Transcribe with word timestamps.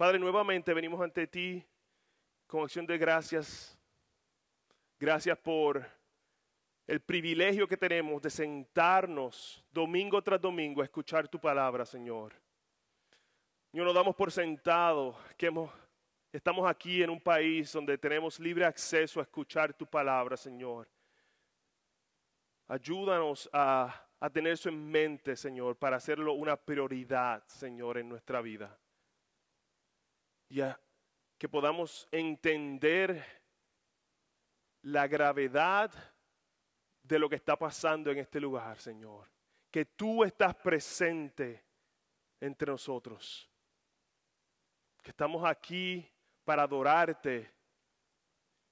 Padre, 0.00 0.18
nuevamente 0.18 0.72
venimos 0.72 0.98
ante 1.02 1.26
ti 1.26 1.62
con 2.46 2.62
acción 2.62 2.86
de 2.86 2.96
gracias. 2.96 3.78
Gracias 4.98 5.36
por 5.36 5.86
el 6.86 7.00
privilegio 7.02 7.68
que 7.68 7.76
tenemos 7.76 8.22
de 8.22 8.30
sentarnos 8.30 9.62
domingo 9.70 10.22
tras 10.22 10.40
domingo 10.40 10.80
a 10.80 10.84
escuchar 10.84 11.28
tu 11.28 11.38
palabra, 11.38 11.84
Señor. 11.84 12.32
Y 13.74 13.76
nos 13.76 13.94
damos 13.94 14.16
por 14.16 14.32
sentado 14.32 15.18
que 15.36 15.48
hemos, 15.48 15.70
estamos 16.32 16.66
aquí 16.66 17.02
en 17.02 17.10
un 17.10 17.20
país 17.20 17.70
donde 17.70 17.98
tenemos 17.98 18.40
libre 18.40 18.64
acceso 18.64 19.20
a 19.20 19.24
escuchar 19.24 19.74
tu 19.74 19.84
palabra, 19.84 20.34
Señor. 20.34 20.88
Ayúdanos 22.68 23.50
a, 23.52 24.06
a 24.18 24.30
tener 24.30 24.54
eso 24.54 24.70
en 24.70 24.90
mente, 24.90 25.36
Señor, 25.36 25.76
para 25.76 25.98
hacerlo 25.98 26.32
una 26.32 26.56
prioridad, 26.56 27.44
Señor, 27.48 27.98
en 27.98 28.08
nuestra 28.08 28.40
vida. 28.40 28.79
Y 30.50 30.60
que 31.38 31.48
podamos 31.48 32.08
entender 32.10 33.24
la 34.82 35.06
gravedad 35.06 35.92
de 37.02 37.18
lo 37.18 37.28
que 37.28 37.36
está 37.36 37.56
pasando 37.56 38.10
en 38.10 38.18
este 38.18 38.40
lugar, 38.40 38.78
Señor. 38.78 39.28
Que 39.70 39.84
tú 39.84 40.24
estás 40.24 40.56
presente 40.56 41.64
entre 42.40 42.70
nosotros. 42.70 43.48
Que 45.00 45.10
estamos 45.10 45.44
aquí 45.48 46.06
para 46.44 46.64
adorarte. 46.64 47.48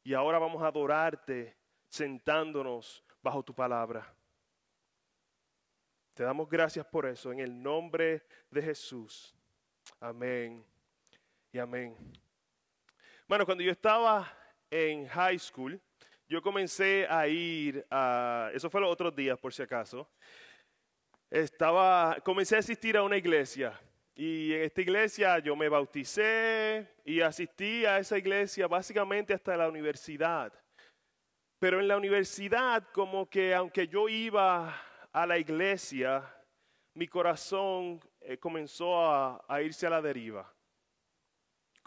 Y 0.02 0.14
ahora 0.14 0.40
vamos 0.40 0.60
a 0.62 0.66
adorarte 0.66 1.56
sentándonos 1.88 3.04
bajo 3.22 3.42
tu 3.44 3.54
palabra. 3.54 4.12
Te 6.12 6.24
damos 6.24 6.48
gracias 6.48 6.84
por 6.84 7.06
eso 7.06 7.30
en 7.30 7.38
el 7.38 7.62
nombre 7.62 8.26
de 8.50 8.62
Jesús. 8.62 9.32
Amén 10.00 10.77
y 11.52 11.58
amén. 11.58 11.96
Bueno, 13.26 13.46
cuando 13.46 13.64
yo 13.64 13.72
estaba 13.72 14.30
en 14.70 15.06
high 15.08 15.38
school, 15.38 15.80
yo 16.28 16.42
comencé 16.42 17.06
a 17.08 17.26
ir 17.26 17.86
a, 17.90 18.50
eso 18.52 18.68
fue 18.68 18.80
los 18.80 18.92
otros 18.92 19.14
días 19.16 19.38
por 19.38 19.52
si 19.52 19.62
acaso, 19.62 20.10
estaba, 21.30 22.18
comencé 22.22 22.56
a 22.56 22.58
asistir 22.58 22.96
a 22.96 23.02
una 23.02 23.16
iglesia 23.16 23.78
y 24.14 24.52
en 24.52 24.62
esta 24.62 24.82
iglesia 24.82 25.38
yo 25.38 25.56
me 25.56 25.68
bauticé 25.68 26.86
y 27.04 27.20
asistí 27.20 27.86
a 27.86 27.98
esa 27.98 28.18
iglesia 28.18 28.66
básicamente 28.66 29.32
hasta 29.32 29.56
la 29.56 29.68
universidad. 29.68 30.52
Pero 31.58 31.80
en 31.80 31.88
la 31.88 31.96
universidad 31.96 32.84
como 32.92 33.28
que 33.28 33.54
aunque 33.54 33.88
yo 33.88 34.08
iba 34.08 34.74
a 35.12 35.26
la 35.26 35.38
iglesia, 35.38 36.22
mi 36.94 37.08
corazón 37.08 38.00
eh, 38.20 38.36
comenzó 38.38 39.00
a, 39.00 39.44
a 39.48 39.62
irse 39.62 39.86
a 39.86 39.90
la 39.90 40.02
deriva 40.02 40.57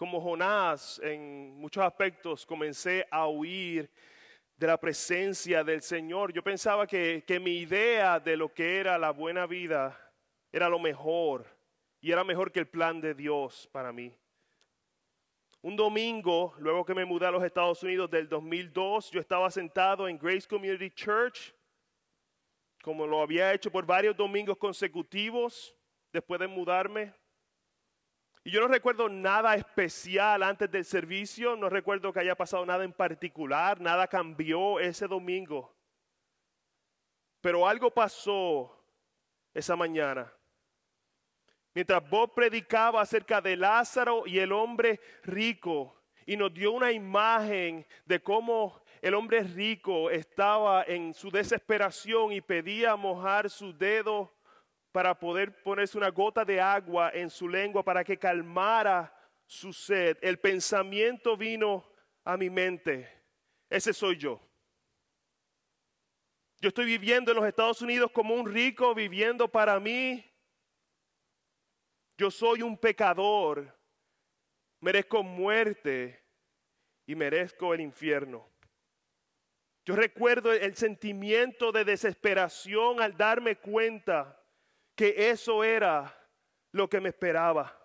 como 0.01 0.19
Jonás, 0.19 0.99
en 1.03 1.55
muchos 1.59 1.83
aspectos 1.83 2.43
comencé 2.43 3.05
a 3.11 3.27
huir 3.27 3.87
de 4.57 4.65
la 4.65 4.75
presencia 4.75 5.63
del 5.63 5.83
Señor. 5.83 6.33
Yo 6.33 6.43
pensaba 6.43 6.87
que, 6.87 7.23
mi 7.39 7.59
idea 7.59 8.19
de 8.19 8.35
lo 8.35 8.51
que 8.51 8.79
era 8.79 8.97
la 8.97 9.11
buena 9.11 9.45
vida 9.45 9.95
era 10.51 10.67
lo 10.69 10.79
mejor 10.79 11.45
y 11.99 12.11
era 12.11 12.23
mejor 12.23 12.51
que 12.51 12.57
el 12.57 12.67
plan 12.67 12.99
de 12.99 13.13
Dios 13.13 13.69
para 13.71 13.91
mí. 13.91 14.11
Un 15.61 15.75
domingo, 15.75 16.55
luego 16.57 16.83
que 16.83 16.95
me 16.95 17.05
mudé 17.05 17.27
a 17.27 17.31
los 17.31 17.43
Estados 17.43 17.83
Unidos 17.83 18.09
del 18.09 18.27
2002, 18.27 19.11
yo 19.11 19.19
estaba 19.19 19.51
sentado 19.51 20.07
en 20.07 20.17
Grace 20.17 20.47
Community 20.47 20.89
Church, 20.89 21.53
como 22.81 23.05
lo 23.05 23.21
había 23.21 23.53
hecho 23.53 23.71
por 23.71 23.85
varios 23.85 24.17
domingos 24.17 24.57
consecutivos 24.57 25.75
después 26.11 26.39
de 26.39 26.47
mudarme. 26.47 27.20
Y 28.43 28.51
yo 28.51 28.59
no 28.59 28.67
recuerdo 28.67 29.07
nada 29.07 29.55
especial 29.55 30.41
antes 30.41 30.69
del 30.71 30.83
servicio, 30.83 31.55
no 31.55 31.69
recuerdo 31.69 32.11
que 32.11 32.21
haya 32.21 32.35
pasado 32.35 32.65
nada 32.65 32.83
en 32.83 32.93
particular, 32.93 33.79
nada 33.79 34.07
cambió 34.07 34.79
ese 34.79 35.07
domingo. 35.07 35.75
Pero 37.39 37.67
algo 37.67 37.91
pasó 37.91 38.75
esa 39.53 39.75
mañana. 39.75 40.31
Mientras 41.73 42.07
Bob 42.09 42.33
predicaba 42.33 43.01
acerca 43.01 43.41
de 43.41 43.55
Lázaro 43.55 44.23
y 44.25 44.39
el 44.39 44.51
hombre 44.51 44.99
rico 45.23 45.95
y 46.25 46.35
nos 46.35 46.53
dio 46.53 46.71
una 46.71 46.91
imagen 46.91 47.85
de 48.05 48.21
cómo 48.21 48.81
el 49.01 49.13
hombre 49.13 49.41
rico 49.41 50.09
estaba 50.09 50.83
en 50.83 51.13
su 51.13 51.29
desesperación 51.29 52.33
y 52.33 52.41
pedía 52.41 52.95
mojar 52.95 53.49
su 53.49 53.75
dedo 53.75 54.33
para 54.91 55.17
poder 55.17 55.63
ponerse 55.63 55.97
una 55.97 56.09
gota 56.09 56.43
de 56.43 56.59
agua 56.59 57.11
en 57.13 57.29
su 57.29 57.47
lengua 57.47 57.83
para 57.83 58.03
que 58.03 58.17
calmara 58.17 59.13
su 59.45 59.71
sed. 59.71 60.17
El 60.21 60.39
pensamiento 60.39 61.37
vino 61.37 61.85
a 62.23 62.37
mi 62.37 62.49
mente. 62.49 63.09
Ese 63.69 63.93
soy 63.93 64.17
yo. 64.17 64.41
Yo 66.59 66.67
estoy 66.67 66.85
viviendo 66.85 67.31
en 67.31 67.37
los 67.37 67.47
Estados 67.47 67.81
Unidos 67.81 68.11
como 68.11 68.35
un 68.35 68.51
rico, 68.51 68.93
viviendo 68.93 69.47
para 69.47 69.79
mí. 69.79 70.23
Yo 72.17 72.29
soy 72.29 72.61
un 72.61 72.77
pecador. 72.77 73.75
Merezco 74.81 75.23
muerte 75.23 76.23
y 77.05 77.15
merezco 77.15 77.73
el 77.73 77.81
infierno. 77.81 78.47
Yo 79.85 79.95
recuerdo 79.95 80.53
el 80.53 80.75
sentimiento 80.75 81.71
de 81.71 81.83
desesperación 81.83 83.01
al 83.01 83.17
darme 83.17 83.55
cuenta 83.55 84.40
que 84.95 85.29
eso 85.29 85.63
era 85.63 86.15
lo 86.71 86.89
que 86.89 87.01
me 87.01 87.09
esperaba. 87.09 87.77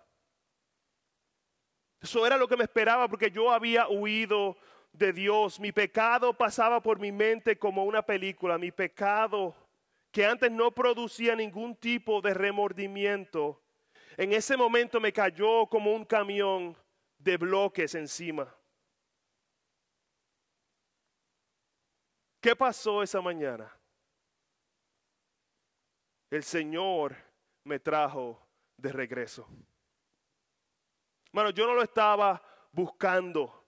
Eso 2.01 2.25
era 2.25 2.37
lo 2.37 2.47
que 2.47 2.57
me 2.57 2.63
esperaba 2.63 3.07
porque 3.07 3.31
yo 3.31 3.51
había 3.51 3.87
huido 3.87 4.57
de 4.93 5.13
Dios. 5.13 5.59
Mi 5.59 5.71
pecado 5.71 6.33
pasaba 6.33 6.81
por 6.81 6.99
mi 6.99 7.11
mente 7.11 7.57
como 7.57 7.85
una 7.85 8.01
película. 8.01 8.57
Mi 8.57 8.71
pecado, 8.71 9.55
que 10.11 10.25
antes 10.25 10.51
no 10.51 10.71
producía 10.71 11.35
ningún 11.35 11.75
tipo 11.75 12.21
de 12.21 12.33
remordimiento, 12.33 13.61
en 14.15 14.33
ese 14.33 14.57
momento 14.57 14.99
me 14.99 15.13
cayó 15.13 15.67
como 15.67 15.93
un 15.93 16.05
camión 16.05 16.75
de 17.17 17.37
bloques 17.37 17.93
encima. 17.95 18.53
¿Qué 22.41 22.55
pasó 22.55 23.03
esa 23.03 23.21
mañana? 23.21 23.76
El 26.29 26.43
Señor 26.43 27.15
me 27.63 27.79
trajo 27.79 28.41
de 28.77 28.91
regreso. 28.91 29.47
Bueno, 31.31 31.49
yo 31.51 31.67
no 31.67 31.73
lo 31.73 31.83
estaba 31.83 32.41
buscando, 32.71 33.65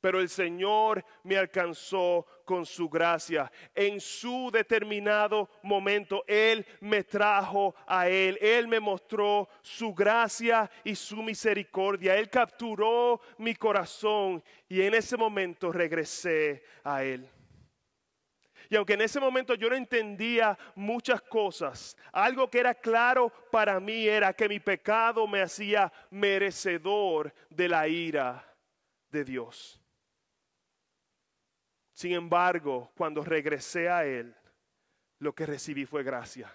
pero 0.00 0.20
el 0.20 0.28
Señor 0.28 1.04
me 1.24 1.36
alcanzó 1.36 2.26
con 2.44 2.64
su 2.64 2.88
gracia. 2.88 3.50
En 3.74 4.00
su 4.00 4.50
determinado 4.52 5.48
momento, 5.62 6.24
Él 6.26 6.66
me 6.80 7.04
trajo 7.04 7.74
a 7.86 8.08
Él. 8.08 8.38
Él 8.40 8.66
me 8.66 8.80
mostró 8.80 9.48
su 9.62 9.94
gracia 9.94 10.70
y 10.84 10.94
su 10.94 11.16
misericordia. 11.22 12.16
Él 12.16 12.30
capturó 12.30 13.20
mi 13.38 13.54
corazón 13.54 14.42
y 14.68 14.80
en 14.82 14.94
ese 14.94 15.16
momento 15.16 15.70
regresé 15.70 16.64
a 16.82 17.04
Él. 17.04 17.28
Y 18.70 18.76
aunque 18.76 18.94
en 18.94 19.00
ese 19.00 19.18
momento 19.18 19.56
yo 19.56 19.68
no 19.68 19.74
entendía 19.74 20.56
muchas 20.76 21.20
cosas, 21.22 21.96
algo 22.12 22.48
que 22.48 22.60
era 22.60 22.72
claro 22.72 23.28
para 23.50 23.80
mí 23.80 24.06
era 24.06 24.32
que 24.32 24.48
mi 24.48 24.60
pecado 24.60 25.26
me 25.26 25.42
hacía 25.42 25.92
merecedor 26.08 27.34
de 27.50 27.68
la 27.68 27.88
ira 27.88 28.56
de 29.10 29.24
Dios. 29.24 29.80
Sin 31.92 32.12
embargo, 32.12 32.92
cuando 32.96 33.24
regresé 33.24 33.88
a 33.88 34.04
Él, 34.04 34.32
lo 35.18 35.34
que 35.34 35.46
recibí 35.46 35.84
fue 35.84 36.04
gracia. 36.04 36.50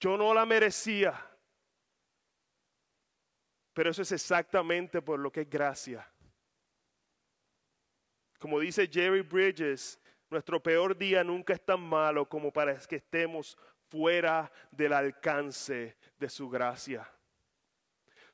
Yo 0.00 0.16
no 0.16 0.34
la 0.34 0.44
merecía, 0.44 1.14
pero 3.72 3.92
eso 3.92 4.02
es 4.02 4.10
exactamente 4.10 5.00
por 5.00 5.20
lo 5.20 5.30
que 5.30 5.42
es 5.42 5.48
gracia. 5.48 6.04
Como 8.38 8.60
dice 8.60 8.88
Jerry 8.90 9.22
Bridges, 9.22 9.98
nuestro 10.30 10.62
peor 10.62 10.96
día 10.96 11.22
nunca 11.22 11.54
es 11.54 11.64
tan 11.64 11.80
malo 11.80 12.28
como 12.28 12.52
para 12.52 12.76
que 12.78 12.96
estemos 12.96 13.56
fuera 13.88 14.50
del 14.70 14.92
alcance 14.92 15.96
de 16.18 16.28
su 16.28 16.48
gracia. 16.48 17.08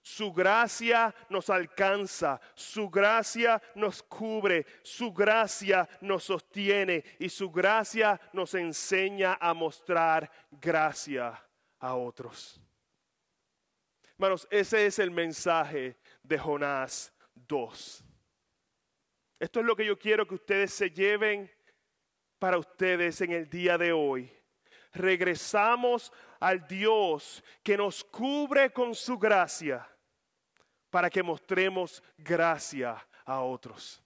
Su 0.04 0.32
gracia 0.32 1.14
nos 1.28 1.49
alcanza, 1.49 2.40
su 2.56 2.90
gracia 2.90 3.62
nos 3.76 4.02
cubre, 4.02 4.66
su 4.82 5.12
gracia 5.12 5.88
nos 6.00 6.25
sostiene 6.25 7.04
y 7.20 7.28
su 7.28 7.52
gracia 7.52 8.20
nos 8.32 8.54
enseña 8.54 9.38
a 9.40 9.54
mostrar 9.54 10.28
gracia 10.50 11.40
a 11.78 11.94
otros. 11.94 12.60
Hermanos, 14.14 14.49
ese 14.50 14.87
es 14.87 14.99
el 14.99 15.12
mensaje 15.12 15.96
de 16.22 16.38
Jonás 16.38 17.12
2. 17.34 18.04
Esto 19.42 19.58
es 19.58 19.66
lo 19.66 19.74
que 19.74 19.84
yo 19.84 19.98
quiero 19.98 20.24
que 20.24 20.36
ustedes 20.36 20.72
se 20.72 20.88
lleven 20.88 21.50
para 22.38 22.58
ustedes 22.58 23.20
en 23.22 23.32
el 23.32 23.50
día 23.50 23.76
de 23.76 23.90
hoy. 23.92 24.32
regresamos 24.92 26.12
al 26.38 26.64
Dios 26.68 27.42
que 27.60 27.76
nos 27.76 28.04
cubre 28.04 28.72
con 28.72 28.94
su 28.94 29.18
gracia 29.18 29.84
para 30.90 31.10
que 31.10 31.24
mostremos 31.24 32.04
gracia 32.16 33.04
a 33.24 33.40
otros. 33.40 34.00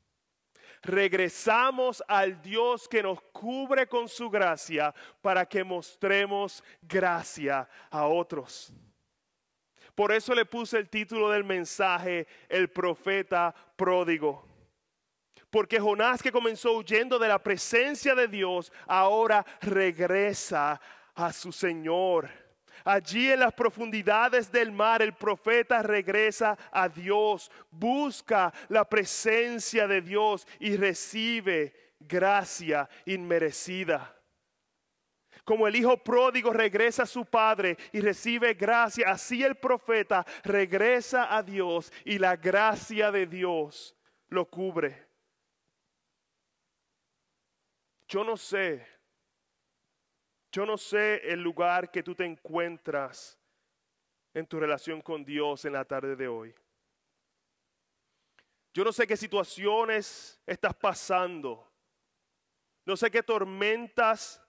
Regresamos 0.80 2.02
al 2.08 2.40
Dios 2.40 2.88
que 2.88 3.02
nos 3.02 3.20
cubre 3.20 3.86
con 3.86 4.08
su 4.08 4.30
gracia 4.30 4.94
para 5.20 5.44
que 5.44 5.62
mostremos 5.62 6.64
gracia 6.80 7.68
a 7.90 8.06
otros. 8.06 8.72
Por 9.94 10.12
eso 10.12 10.34
le 10.34 10.46
puse 10.46 10.78
el 10.78 10.88
título 10.88 11.28
del 11.28 11.44
mensaje, 11.44 12.26
el 12.48 12.70
profeta 12.70 13.54
pródigo. 13.76 14.55
Porque 15.56 15.80
Jonás 15.80 16.22
que 16.22 16.30
comenzó 16.30 16.76
huyendo 16.76 17.18
de 17.18 17.28
la 17.28 17.42
presencia 17.42 18.14
de 18.14 18.28
Dios, 18.28 18.70
ahora 18.86 19.42
regresa 19.62 20.78
a 21.14 21.32
su 21.32 21.50
Señor. 21.50 22.28
Allí 22.84 23.32
en 23.32 23.40
las 23.40 23.54
profundidades 23.54 24.52
del 24.52 24.70
mar 24.70 25.00
el 25.00 25.14
profeta 25.14 25.82
regresa 25.82 26.58
a 26.70 26.90
Dios, 26.90 27.50
busca 27.70 28.52
la 28.68 28.86
presencia 28.86 29.88
de 29.88 30.02
Dios 30.02 30.46
y 30.60 30.76
recibe 30.76 31.94
gracia 32.00 32.86
inmerecida. 33.06 34.14
Como 35.42 35.66
el 35.66 35.74
hijo 35.74 35.96
pródigo 35.96 36.52
regresa 36.52 37.04
a 37.04 37.06
su 37.06 37.24
padre 37.24 37.78
y 37.92 38.00
recibe 38.00 38.52
gracia, 38.52 39.06
así 39.08 39.42
el 39.42 39.54
profeta 39.54 40.26
regresa 40.44 41.34
a 41.34 41.42
Dios 41.42 41.90
y 42.04 42.18
la 42.18 42.36
gracia 42.36 43.10
de 43.10 43.24
Dios 43.24 43.96
lo 44.28 44.44
cubre. 44.44 45.05
Yo 48.08 48.22
no 48.24 48.36
sé, 48.36 48.86
yo 50.52 50.64
no 50.64 50.78
sé 50.78 51.20
el 51.30 51.42
lugar 51.42 51.90
que 51.90 52.02
tú 52.02 52.14
te 52.14 52.24
encuentras 52.24 53.38
en 54.32 54.46
tu 54.46 54.60
relación 54.60 55.00
con 55.00 55.24
Dios 55.24 55.64
en 55.64 55.72
la 55.72 55.84
tarde 55.84 56.14
de 56.14 56.28
hoy. 56.28 56.54
Yo 58.72 58.84
no 58.84 58.92
sé 58.92 59.06
qué 59.06 59.16
situaciones 59.16 60.40
estás 60.46 60.74
pasando. 60.74 61.66
No 62.84 62.96
sé 62.96 63.10
qué 63.10 63.22
tormentas 63.22 64.40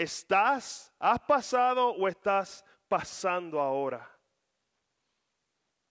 ¿Estás, 0.00 0.94
has 0.98 1.20
pasado 1.20 1.90
o 1.90 2.08
estás 2.08 2.64
pasando 2.88 3.60
ahora? 3.60 4.10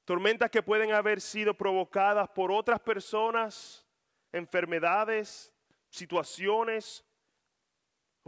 Tormentas 0.04 0.50
que 0.50 0.64
pueden 0.64 0.92
haber 0.94 1.22
sido 1.22 1.54
provocadas 1.54 2.28
por 2.30 2.52
otras 2.52 2.80
personas, 2.80 3.86
enfermedades, 4.32 5.54
situaciones, 5.90 7.06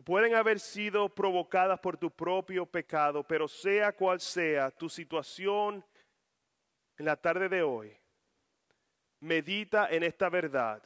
pueden 0.03 0.35
haber 0.35 0.59
sido 0.59 1.09
provocadas 1.09 1.79
por 1.79 1.97
tu 1.97 2.09
propio 2.09 2.65
pecado, 2.65 3.23
pero 3.23 3.47
sea 3.47 3.91
cual 3.91 4.19
sea 4.19 4.71
tu 4.71 4.89
situación 4.89 5.83
en 6.97 7.05
la 7.05 7.15
tarde 7.15 7.49
de 7.49 7.61
hoy, 7.61 7.95
medita 9.19 9.89
en 9.89 10.03
esta 10.03 10.29
verdad. 10.29 10.81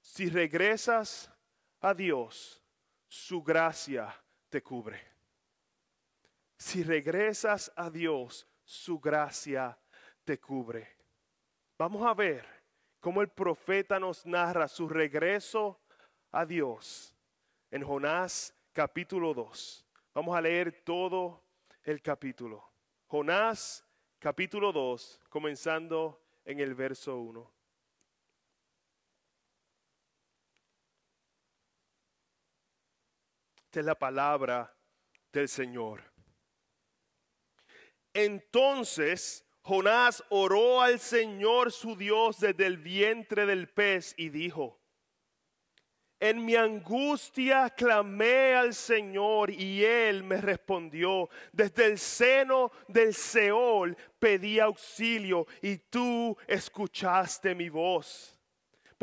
Si 0.00 0.28
regresas 0.28 1.32
a 1.80 1.94
Dios, 1.94 2.62
su 3.08 3.42
gracia 3.42 4.14
te 4.48 4.62
cubre. 4.62 5.00
Si 6.58 6.82
regresas 6.82 7.72
a 7.76 7.90
Dios, 7.90 8.46
su 8.64 8.98
gracia 9.00 9.78
te 10.24 10.38
cubre. 10.38 10.96
Vamos 11.78 12.06
a 12.06 12.14
ver 12.14 12.46
cómo 13.00 13.22
el 13.22 13.28
profeta 13.28 13.98
nos 13.98 14.24
narra 14.24 14.68
su 14.68 14.88
regreso 14.88 15.80
a 16.30 16.46
Dios 16.46 17.13
en 17.74 17.82
Jonás 17.82 18.54
capítulo 18.72 19.34
2. 19.34 19.84
Vamos 20.14 20.36
a 20.36 20.40
leer 20.40 20.84
todo 20.84 21.42
el 21.82 22.00
capítulo. 22.00 22.70
Jonás 23.08 23.84
capítulo 24.20 24.72
2, 24.72 25.22
comenzando 25.28 26.22
en 26.44 26.60
el 26.60 26.72
verso 26.76 27.16
1. 27.16 27.52
Esta 33.64 33.80
es 33.80 33.86
la 33.86 33.98
palabra 33.98 34.72
del 35.32 35.48
Señor. 35.48 36.04
Entonces 38.12 39.44
Jonás 39.62 40.22
oró 40.28 40.80
al 40.80 41.00
Señor 41.00 41.72
su 41.72 41.96
Dios 41.96 42.38
desde 42.38 42.66
el 42.66 42.78
vientre 42.78 43.46
del 43.46 43.68
pez 43.68 44.14
y 44.16 44.28
dijo, 44.28 44.83
en 46.20 46.44
mi 46.44 46.56
angustia 46.56 47.70
clamé 47.70 48.54
al 48.54 48.74
Señor 48.74 49.50
y 49.50 49.84
Él 49.84 50.24
me 50.24 50.40
respondió. 50.40 51.28
Desde 51.52 51.86
el 51.86 51.98
seno 51.98 52.72
del 52.88 53.14
Seol 53.14 53.96
pedí 54.18 54.58
auxilio 54.60 55.46
y 55.60 55.76
tú 55.76 56.36
escuchaste 56.46 57.54
mi 57.54 57.68
voz 57.68 58.34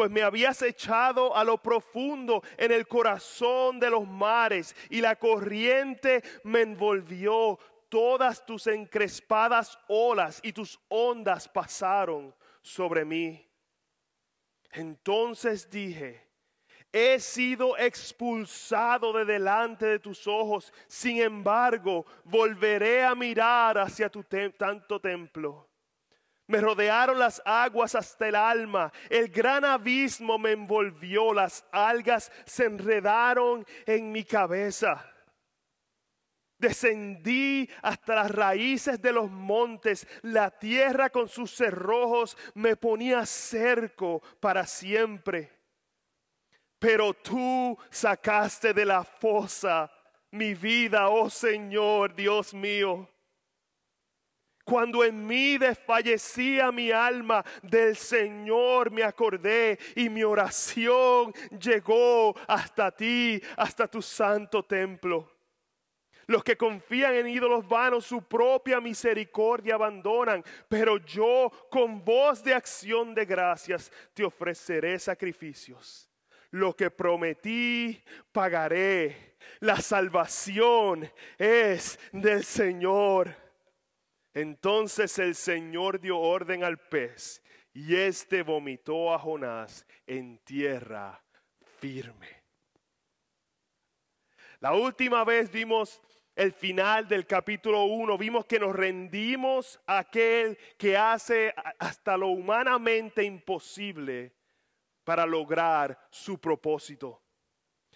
pues 0.02 0.10
me 0.10 0.24
habías 0.24 0.62
echado 0.64 1.36
a 1.36 1.44
lo 1.44 1.62
profundo 1.62 2.42
en 2.58 2.72
el 2.72 2.88
corazón 2.88 3.80
de 3.80 3.90
los 3.90 4.08
mares 4.08 4.76
y 4.90 5.00
la 5.00 5.16
corriente 5.16 6.24
me 6.44 6.62
envolvió. 6.62 7.60
Todas 7.88 8.44
tus 8.44 8.66
encrespadas 8.66 9.78
olas 9.88 10.40
y 10.42 10.54
tus 10.54 10.80
ondas 10.88 11.48
pasaron 11.48 12.34
sobre 12.62 13.06
mí. 13.06 13.48
Entonces 14.72 15.70
dije, 15.70 16.31
he 16.92 17.20
sido 17.20 17.78
expulsado 17.78 19.14
de 19.14 19.26
delante 19.26 19.86
de 19.86 20.00
tus 20.00 20.28
ojos, 20.28 20.74
sin 20.88 21.22
embargo 21.22 22.06
volveré 22.26 23.04
a 23.04 23.16
mirar 23.16 23.78
hacia 23.78 24.10
tu 24.10 24.24
tanto 24.24 25.00
templo. 25.00 25.70
Me 26.48 26.60
rodearon 26.60 27.18
las 27.18 27.42
aguas 27.46 27.96
hasta 27.96 28.28
el 28.28 28.36
alma. 28.36 28.92
El 29.10 29.30
gran 29.30 29.64
abismo 29.64 30.38
me 30.38 30.52
envolvió. 30.52 31.34
Las 31.34 31.64
algas 31.72 32.30
se 32.46 32.66
enredaron 32.66 33.66
en 33.86 34.12
mi 34.12 34.26
cabeza. 34.26 35.10
Descendí 36.58 37.70
hasta 37.82 38.16
las 38.16 38.32
raíces 38.32 39.02
de 39.02 39.14
los 39.14 39.32
montes. 39.32 40.06
La 40.24 40.52
tierra 40.52 41.10
con 41.10 41.30
sus 41.30 41.56
cerrojos 41.56 42.38
me 42.54 42.76
ponía 42.76 43.26
cerco 43.26 44.22
para 44.42 44.68
siempre. 44.68 45.61
Pero 46.82 47.14
tú 47.14 47.78
sacaste 47.92 48.74
de 48.74 48.86
la 48.86 49.04
fosa 49.04 49.92
mi 50.32 50.56
vida, 50.56 51.10
oh 51.10 51.30
Señor, 51.30 52.16
Dios 52.16 52.56
mío. 52.56 53.08
Cuando 54.66 55.04
en 55.04 55.28
mí 55.28 55.60
desfallecía 55.60 56.72
mi 56.72 56.90
alma, 56.90 57.46
del 57.62 57.96
Señor 57.96 58.90
me 58.90 59.04
acordé 59.04 59.78
y 59.96 60.10
mi 60.10 60.24
oración 60.24 61.32
llegó 61.60 62.36
hasta 62.48 62.90
ti, 62.90 63.40
hasta 63.58 63.88
tu 63.88 64.02
santo 64.02 64.64
templo. 64.64 65.32
Los 66.26 66.44
que 66.44 66.58
confían 66.58 67.14
en 67.14 67.28
ídolos 67.28 67.68
vanos 67.68 68.08
su 68.08 68.24
propia 68.24 68.82
misericordia 68.82 69.76
abandonan, 69.76 70.44
pero 70.68 70.98
yo 70.98 71.52
con 71.70 72.04
voz 72.04 72.44
de 72.44 72.56
acción 72.56 73.14
de 73.14 73.24
gracias 73.24 73.92
te 74.16 74.24
ofreceré 74.24 74.98
sacrificios. 74.98 76.11
Lo 76.52 76.76
que 76.76 76.92
prometí 76.92 78.02
pagaré. 78.32 79.38
La 79.60 79.78
salvación 79.78 81.10
es 81.38 82.00
del 82.12 82.44
Señor. 82.44 83.36
Entonces 84.34 85.18
el 85.20 85.36
Señor 85.36 86.00
dio 86.00 86.20
orden 86.20 86.64
al 86.64 86.78
pez 86.78 87.44
y 87.74 87.96
éste 87.96 88.44
vomitó 88.44 89.14
a 89.14 89.20
Jonás 89.20 89.86
en 90.06 90.38
tierra 90.40 91.22
firme. 91.80 92.44
La 94.60 94.74
última 94.74 95.24
vez 95.24 95.52
vimos 95.52 96.02
el 96.36 96.54
final 96.54 97.08
del 97.08 97.26
capítulo 97.26 97.84
1, 97.86 98.18
vimos 98.18 98.46
que 98.46 98.60
nos 98.60 98.76
rendimos 98.76 99.80
a 99.86 100.00
aquel 100.00 100.58
que 100.78 100.96
hace 100.96 101.54
hasta 101.80 102.16
lo 102.16 102.28
humanamente 102.28 103.24
imposible 103.24 104.34
para 105.04 105.26
lograr 105.26 105.98
su 106.10 106.40
propósito. 106.40 107.22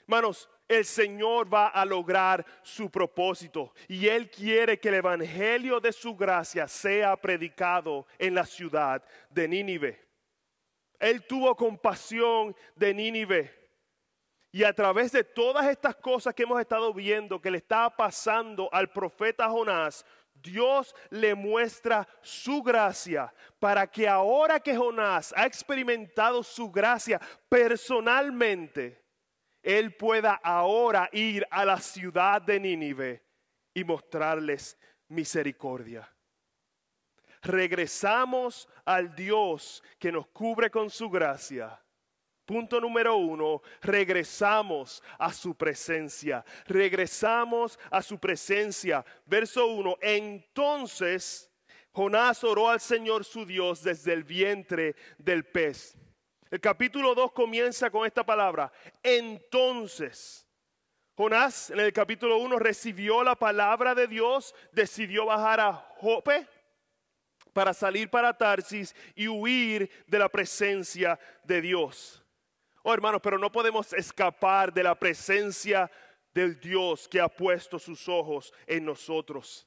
Hermanos, 0.02 0.50
el 0.68 0.86
Señor 0.86 1.52
va 1.52 1.68
a 1.68 1.86
lograr 1.86 2.46
su 2.64 2.90
propósito 2.90 3.74
y 3.88 4.08
Él 4.08 4.30
quiere 4.30 4.80
que 4.80 4.90
el 4.90 4.96
Evangelio 4.96 5.80
de 5.80 5.92
su 5.92 6.16
gracia 6.16 6.68
sea 6.68 7.16
predicado 7.16 8.08
en 8.18 8.36
la 8.36 8.46
ciudad 8.46 9.04
de 9.30 9.48
Nínive. 9.48 10.06
Él 11.00 11.26
tuvo 11.26 11.56
compasión 11.56 12.56
de 12.76 12.94
Nínive. 12.94 13.66
Y 14.52 14.64
a 14.64 14.74
través 14.74 15.12
de 15.12 15.24
todas 15.24 15.68
estas 15.68 15.98
cosas 15.98 16.34
que 16.34 16.44
hemos 16.44 16.62
estado 16.62 16.94
viendo 16.94 17.42
que 17.42 17.52
le 17.52 17.58
estaba 17.58 17.90
pasando 17.90 18.70
al 18.72 18.90
profeta 18.90 19.50
Jonás, 19.50 20.06
Dios 20.46 20.96
le 21.10 21.34
muestra 21.34 22.08
su 22.22 22.62
gracia 22.62 23.34
para 23.60 23.88
que 23.88 24.08
ahora 24.08 24.60
que 24.60 24.78
Jonás 24.78 25.34
ha 25.36 25.46
experimentado 25.46 26.44
su 26.44 26.72
gracia 26.72 27.20
personalmente, 27.50 29.04
Él 29.64 29.96
pueda 29.96 30.34
ahora 30.44 31.10
ir 31.12 31.46
a 31.50 31.66
la 31.66 31.80
ciudad 31.80 32.42
de 32.42 32.60
Nínive 32.60 33.25
y 33.74 33.84
mostrarles 33.84 34.78
misericordia. 35.08 36.08
Regresamos 37.42 38.68
al 38.86 39.16
Dios 39.16 39.84
que 40.00 40.12
nos 40.12 40.28
cubre 40.28 40.70
con 40.70 40.90
su 40.90 41.10
gracia. 41.10 41.80
Punto 42.46 42.80
número 42.80 43.16
uno, 43.16 43.64
regresamos 43.82 45.02
a 45.18 45.34
su 45.34 45.56
presencia. 45.56 46.46
Regresamos 46.68 47.80
a 47.90 48.04
su 48.04 48.20
presencia. 48.20 49.04
Verso 49.25 49.66
uno, 49.66 49.98
entonces 50.00 51.52
Jonás 51.92 52.44
oró 52.44 52.70
al 52.70 52.80
Señor 52.80 53.25
su 53.25 53.46
Dios 53.46 53.82
desde 53.82 54.14
el 54.14 54.24
vientre 54.24 54.96
del 55.18 55.46
pez. 55.46 55.98
El 56.52 56.60
capítulo 56.60 57.16
2 57.16 57.32
comienza 57.32 57.90
con 57.90 58.06
esta 58.06 58.24
palabra. 58.24 58.72
Entonces, 59.02 60.46
Jonás 61.16 61.72
en 61.72 61.80
el 61.80 61.94
capítulo 61.94 62.38
1 62.38 62.60
recibió 62.60 63.24
la 63.24 63.36
palabra 63.36 63.96
de 63.96 64.08
Dios, 64.08 64.54
decidió 64.72 65.25
bajar 65.25 65.62
a 65.62 65.74
Jope 65.98 66.46
para 67.54 67.74
salir 67.74 68.10
para 68.10 68.38
Tarsis 68.38 68.94
y 69.16 69.30
huir 69.30 69.90
de 70.06 70.20
la 70.20 70.28
presencia 70.28 71.18
de 71.44 71.62
Dios. 71.62 72.25
Oh 72.88 72.94
hermanos, 72.94 73.20
pero 73.20 73.39
no 73.39 73.51
podemos 73.51 73.92
escapar 73.94 74.72
de 74.72 74.84
la 74.84 74.94
presencia 74.94 75.89
del 76.32 76.60
Dios 76.60 77.08
que 77.08 77.20
ha 77.20 77.27
puesto 77.27 77.80
sus 77.80 78.08
ojos 78.08 78.54
en 78.68 78.86
nosotros. 78.86 79.65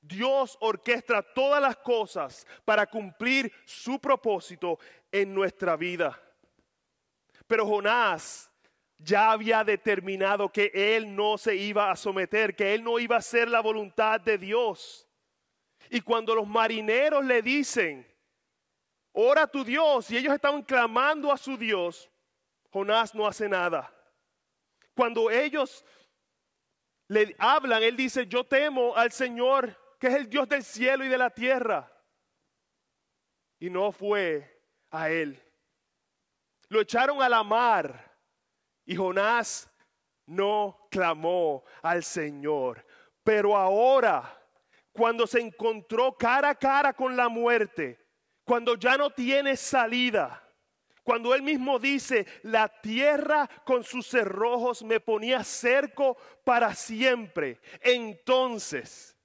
Dios 0.00 0.56
orquestra 0.60 1.24
todas 1.24 1.60
las 1.60 1.76
cosas 1.78 2.46
para 2.64 2.86
cumplir 2.86 3.52
su 3.64 3.98
propósito 3.98 4.78
en 5.10 5.34
nuestra 5.34 5.74
vida. 5.74 6.16
Pero 7.48 7.66
Jonás 7.66 8.48
ya 8.96 9.32
había 9.32 9.64
determinado 9.64 10.48
que 10.48 10.70
él 10.72 11.16
no 11.16 11.38
se 11.38 11.56
iba 11.56 11.90
a 11.90 11.96
someter, 11.96 12.54
que 12.54 12.74
él 12.74 12.84
no 12.84 13.00
iba 13.00 13.16
a 13.16 13.18
hacer 13.18 13.48
la 13.48 13.58
voluntad 13.58 14.20
de 14.20 14.38
Dios. 14.38 15.08
Y 15.90 16.00
cuando 16.00 16.32
los 16.36 16.46
marineros 16.46 17.24
le 17.24 17.42
dicen, 17.42 18.06
ora 19.10 19.42
a 19.42 19.46
tu 19.48 19.64
Dios, 19.64 20.08
y 20.12 20.16
ellos 20.16 20.32
estaban 20.32 20.62
clamando 20.62 21.32
a 21.32 21.36
su 21.36 21.56
Dios, 21.56 22.08
Jonás 22.72 23.14
no 23.14 23.26
hace 23.26 23.48
nada. 23.48 23.92
Cuando 24.94 25.30
ellos 25.30 25.84
le 27.08 27.34
hablan, 27.38 27.82
él 27.82 27.96
dice, 27.96 28.26
yo 28.26 28.44
temo 28.44 28.96
al 28.96 29.12
Señor, 29.12 29.76
que 29.98 30.06
es 30.06 30.14
el 30.14 30.28
Dios 30.28 30.48
del 30.48 30.64
cielo 30.64 31.04
y 31.04 31.08
de 31.08 31.18
la 31.18 31.30
tierra. 31.30 31.92
Y 33.58 33.68
no 33.68 33.92
fue 33.92 34.62
a 34.90 35.10
él. 35.10 35.40
Lo 36.68 36.80
echaron 36.80 37.20
a 37.22 37.28
la 37.28 37.42
mar 37.42 38.16
y 38.86 38.96
Jonás 38.96 39.70
no 40.26 40.88
clamó 40.90 41.64
al 41.82 42.02
Señor. 42.02 42.84
Pero 43.22 43.56
ahora, 43.56 44.42
cuando 44.92 45.26
se 45.26 45.40
encontró 45.40 46.16
cara 46.16 46.50
a 46.50 46.54
cara 46.54 46.94
con 46.94 47.16
la 47.16 47.28
muerte, 47.28 48.02
cuando 48.44 48.76
ya 48.76 48.96
no 48.96 49.10
tiene 49.10 49.56
salida, 49.56 50.41
cuando 51.02 51.34
él 51.34 51.42
mismo 51.42 51.78
dice, 51.78 52.26
la 52.42 52.68
tierra 52.68 53.48
con 53.64 53.82
sus 53.82 54.06
cerrojos 54.06 54.82
me 54.82 55.00
ponía 55.00 55.42
cerco 55.42 56.16
para 56.44 56.74
siempre. 56.74 57.60
Entonces, 57.80 59.16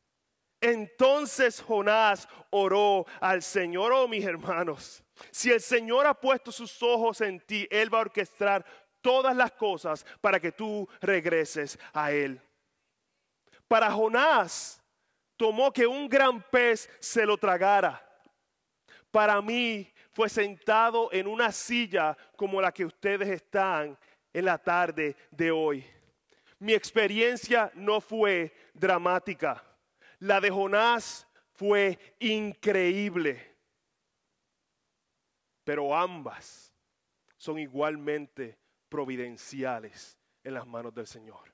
entonces 0.60 1.62
Jonás 1.62 2.28
oró 2.50 3.06
al 3.22 3.44
Señor, 3.44 3.94
oh 3.94 4.08
mis 4.08 4.26
hermanos, 4.26 5.04
si 5.32 5.52
el 5.52 5.62
Señor 5.62 6.08
ha 6.08 6.14
puesto 6.14 6.52
sus 6.52 6.82
ojos 6.82 7.22
en 7.22 7.40
ti, 7.42 7.68
Él 7.70 7.94
va 7.94 8.00
a 8.00 8.02
orquestar 8.02 8.66
todas 9.02 9.36
las 9.36 9.52
cosas 9.52 10.06
para 10.20 10.40
que 10.40 10.52
tú 10.52 10.88
regreses 11.00 11.78
a 11.94 12.12
Él. 12.12 12.42
Para 13.68 13.92
Jonás 13.92 14.82
tomó 15.36 15.72
que 15.72 15.86
un 15.86 16.10
gran 16.10 16.42
pez 16.42 16.90
se 17.00 17.26
lo 17.26 17.38
tragara. 17.38 18.04
Para 19.12 19.42
mí 19.42 19.92
fue 20.18 20.30
sentado 20.30 21.14
en 21.14 21.28
una 21.28 21.52
silla 21.52 22.18
como 22.36 22.60
la 22.60 22.72
que 22.72 22.84
ustedes 22.84 23.30
están 23.30 23.96
en 24.34 24.46
la 24.46 24.58
tarde 24.58 25.16
de 25.30 25.52
hoy. 25.52 25.86
Mi 26.58 26.74
experiencia 26.74 27.72
no 27.76 28.02
fue 28.02 28.52
dramática. 28.74 29.64
La 30.18 30.42
de 30.42 30.50
Jonás 30.50 31.28
fue 31.54 32.00
increíble. 32.18 33.58
Pero 35.64 35.96
ambas 35.96 36.74
son 37.38 37.60
igualmente 37.60 38.58
providenciales 38.90 40.18
en 40.44 40.56
las 40.56 40.66
manos 40.66 40.96
del 40.96 41.06
Señor. 41.06 41.54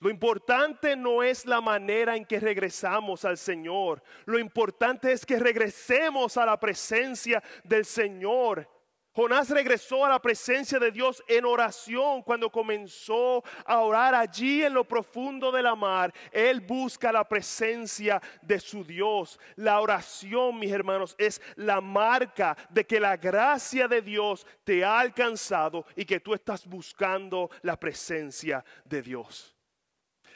Lo 0.00 0.08
importante 0.08 0.96
no 0.96 1.22
es 1.22 1.44
la 1.44 1.60
manera 1.60 2.16
en 2.16 2.24
que 2.24 2.40
regresamos 2.40 3.26
al 3.26 3.36
Señor. 3.36 4.02
Lo 4.24 4.38
importante 4.38 5.12
es 5.12 5.26
que 5.26 5.38
regresemos 5.38 6.38
a 6.38 6.46
la 6.46 6.58
presencia 6.58 7.42
del 7.64 7.84
Señor. 7.84 8.66
Jonás 9.12 9.50
regresó 9.50 10.06
a 10.06 10.08
la 10.08 10.22
presencia 10.22 10.78
de 10.78 10.90
Dios 10.90 11.22
en 11.28 11.44
oración 11.44 12.22
cuando 12.22 12.50
comenzó 12.50 13.44
a 13.66 13.80
orar 13.80 14.14
allí 14.14 14.64
en 14.64 14.72
lo 14.72 14.84
profundo 14.84 15.52
de 15.52 15.62
la 15.62 15.74
mar. 15.74 16.14
Él 16.32 16.62
busca 16.62 17.12
la 17.12 17.28
presencia 17.28 18.22
de 18.40 18.58
su 18.58 18.82
Dios. 18.82 19.38
La 19.56 19.80
oración, 19.80 20.58
mis 20.58 20.72
hermanos, 20.72 21.14
es 21.18 21.42
la 21.56 21.82
marca 21.82 22.56
de 22.70 22.86
que 22.86 23.00
la 23.00 23.18
gracia 23.18 23.86
de 23.86 24.00
Dios 24.00 24.46
te 24.64 24.82
ha 24.82 24.98
alcanzado 24.98 25.84
y 25.94 26.06
que 26.06 26.20
tú 26.20 26.32
estás 26.32 26.66
buscando 26.66 27.50
la 27.60 27.78
presencia 27.78 28.64
de 28.86 29.02
Dios. 29.02 29.59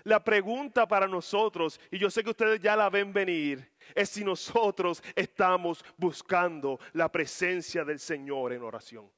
La 0.05 0.23
pregunta 0.23 0.87
para 0.87 1.09
nosotros, 1.09 1.81
y 1.91 1.99
yo 1.99 2.11
sé 2.11 2.23
que 2.23 2.31
ustedes 2.31 2.61
ya 2.61 2.77
la 2.77 2.91
ven 2.91 3.11
venir, 3.11 3.73
es 3.95 4.11
si 4.11 4.23
nosotros 4.23 5.03
estamos 5.17 5.83
buscando 5.97 6.79
la 6.93 7.11
presencia 7.11 7.85
del 7.87 7.99
Señor 7.99 8.53
en 8.53 8.63
oración. 8.63 9.11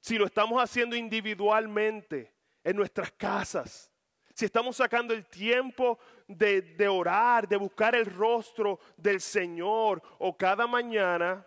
Si 0.00 0.16
lo 0.16 0.26
estamos 0.26 0.62
haciendo 0.62 0.94
individualmente, 0.94 2.32
en 2.62 2.76
nuestras 2.76 3.10
casas, 3.10 3.90
si 4.32 4.44
estamos 4.44 4.76
sacando 4.76 5.12
el 5.12 5.26
tiempo 5.26 5.98
de, 6.28 6.88
orar, 6.88 7.48
de 7.48 7.56
buscar 7.56 7.96
el 7.96 8.06
rostro 8.06 8.78
del 8.96 9.20
Señor, 9.20 10.00
o 10.18 10.36
cada 10.36 10.68
mañana 10.68 11.44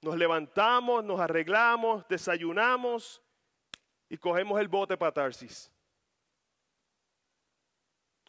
nos 0.00 0.16
levantamos, 0.16 1.02
nos 1.02 1.18
arreglamos, 1.18 2.06
desayunamos 2.06 3.20
y 4.08 4.16
cogemos 4.16 4.60
el 4.60 4.68
bote 4.68 4.96
para 4.96 5.12
Tarsis 5.12 5.71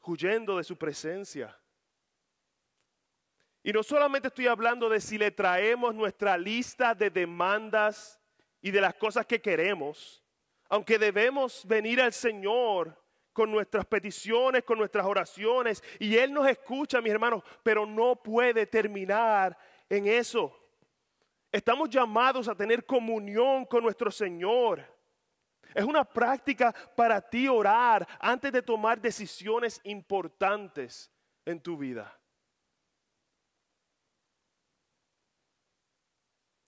huyendo 0.03 0.57
de 0.57 0.63
su 0.63 0.77
presencia. 0.77 1.57
Y 3.63 3.71
no 3.71 3.81
solamente 3.81 4.27
estoy 4.27 4.47
hablando 4.47 4.89
de 4.89 4.99
si 4.99 5.17
le 5.17 5.31
traemos 5.31 5.95
nuestra 5.95 6.37
lista 6.37 6.93
de 6.93 7.09
demandas 7.09 8.19
y 8.61 8.71
de 8.71 8.81
las 8.81 8.93
cosas 8.95 9.25
que 9.25 9.41
queremos, 9.41 10.21
aunque 10.69 10.99
debemos 10.99 11.65
venir 11.65 12.01
al 12.01 12.11
Señor 12.11 13.01
con 13.31 13.51
nuestras 13.51 13.85
peticiones, 13.85 14.63
con 14.63 14.77
nuestras 14.77 15.05
oraciones, 15.05 15.83
y 15.99 16.17
Él 16.17 16.33
nos 16.33 16.47
escucha, 16.47 17.01
mis 17.01 17.13
hermanos, 17.13 17.43
pero 17.63 17.85
no 17.85 18.15
puede 18.15 18.65
terminar 18.67 19.57
en 19.89 20.07
eso. 20.07 20.55
Estamos 21.51 21.89
llamados 21.89 22.47
a 22.47 22.55
tener 22.55 22.85
comunión 22.85 23.65
con 23.65 23.83
nuestro 23.83 24.11
Señor. 24.11 24.92
Es 25.73 25.83
una 25.83 26.03
práctica 26.03 26.73
para 26.95 27.21
ti 27.21 27.47
orar 27.47 28.07
antes 28.19 28.51
de 28.51 28.61
tomar 28.61 28.99
decisiones 28.99 29.79
importantes 29.83 31.11
en 31.45 31.59
tu 31.59 31.77
vida. 31.77 32.17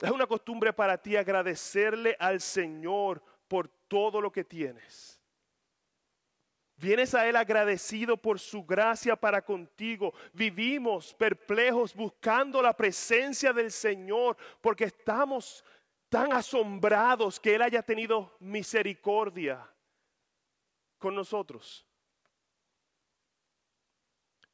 Es 0.00 0.10
una 0.10 0.26
costumbre 0.26 0.72
para 0.72 0.98
ti 0.98 1.16
agradecerle 1.16 2.16
al 2.18 2.40
Señor 2.40 3.22
por 3.48 3.68
todo 3.88 4.20
lo 4.20 4.30
que 4.30 4.44
tienes. 4.44 5.16
Vienes 6.78 7.14
a 7.14 7.26
Él 7.26 7.36
agradecido 7.36 8.18
por 8.18 8.38
su 8.38 8.62
gracia 8.62 9.16
para 9.16 9.40
contigo. 9.40 10.12
Vivimos 10.34 11.14
perplejos 11.14 11.94
buscando 11.94 12.60
la 12.60 12.76
presencia 12.76 13.54
del 13.54 13.72
Señor 13.72 14.36
porque 14.60 14.84
estamos 14.84 15.64
tan 16.16 16.32
asombrados 16.32 17.38
que 17.38 17.54
Él 17.54 17.60
haya 17.60 17.82
tenido 17.82 18.34
misericordia 18.40 19.70
con 20.96 21.14
nosotros. 21.14 21.86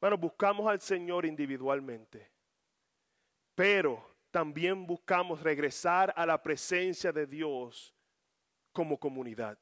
Bueno, 0.01 0.17
buscamos 0.17 0.67
al 0.67 0.81
Señor 0.81 1.25
individualmente, 1.25 2.29
pero 3.55 4.05
también 4.29 4.85
buscamos 4.85 5.39
regresar 5.41 6.13
a 6.17 6.25
la 6.25 6.43
presencia 6.43 7.13
de 7.13 7.25
Dios 7.25 7.95
como 8.73 8.99
comunidad. 8.99 9.57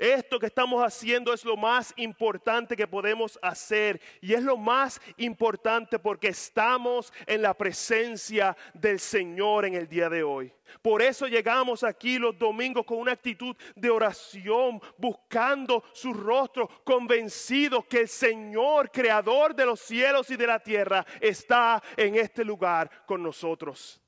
Esto 0.00 0.38
que 0.38 0.46
estamos 0.46 0.82
haciendo 0.82 1.34
es 1.34 1.44
lo 1.44 1.58
más 1.58 1.92
importante 1.96 2.74
que 2.74 2.86
podemos 2.86 3.38
hacer 3.42 4.00
y 4.22 4.32
es 4.32 4.42
lo 4.42 4.56
más 4.56 4.98
importante 5.18 5.98
porque 5.98 6.28
estamos 6.28 7.12
en 7.26 7.42
la 7.42 7.52
presencia 7.52 8.56
del 8.72 8.98
Señor 8.98 9.66
en 9.66 9.74
el 9.74 9.86
día 9.86 10.08
de 10.08 10.22
hoy. 10.22 10.50
Por 10.80 11.02
eso 11.02 11.26
llegamos 11.26 11.84
aquí 11.84 12.18
los 12.18 12.38
domingos 12.38 12.86
con 12.86 12.96
una 12.96 13.12
actitud 13.12 13.54
de 13.76 13.90
oración, 13.90 14.80
buscando 14.96 15.84
su 15.92 16.14
rostro, 16.14 16.66
convencidos 16.82 17.84
que 17.84 18.00
el 18.00 18.08
Señor, 18.08 18.90
creador 18.90 19.54
de 19.54 19.66
los 19.66 19.80
cielos 19.80 20.30
y 20.30 20.36
de 20.36 20.46
la 20.46 20.60
tierra, 20.60 21.04
está 21.20 21.82
en 21.94 22.14
este 22.14 22.42
lugar 22.42 22.90
con 23.04 23.22
nosotros. 23.22 24.00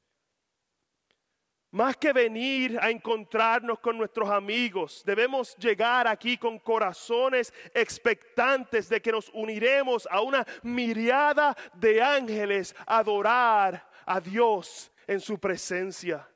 Más 1.72 1.96
que 1.96 2.12
venir 2.12 2.78
a 2.78 2.90
encontrarnos 2.90 3.78
con 3.78 3.96
nuestros 3.96 4.28
amigos, 4.28 5.02
debemos 5.06 5.56
llegar 5.56 6.06
aquí 6.06 6.36
con 6.36 6.58
corazones 6.58 7.50
expectantes 7.72 8.90
de 8.90 9.00
que 9.00 9.10
nos 9.10 9.30
uniremos 9.30 10.06
a 10.10 10.20
una 10.20 10.46
miriada 10.62 11.56
de 11.72 12.02
ángeles 12.02 12.76
a 12.86 12.98
adorar 12.98 13.88
a 14.04 14.20
Dios 14.20 14.92
en 15.06 15.18
su 15.18 15.38
presencia. 15.38 16.28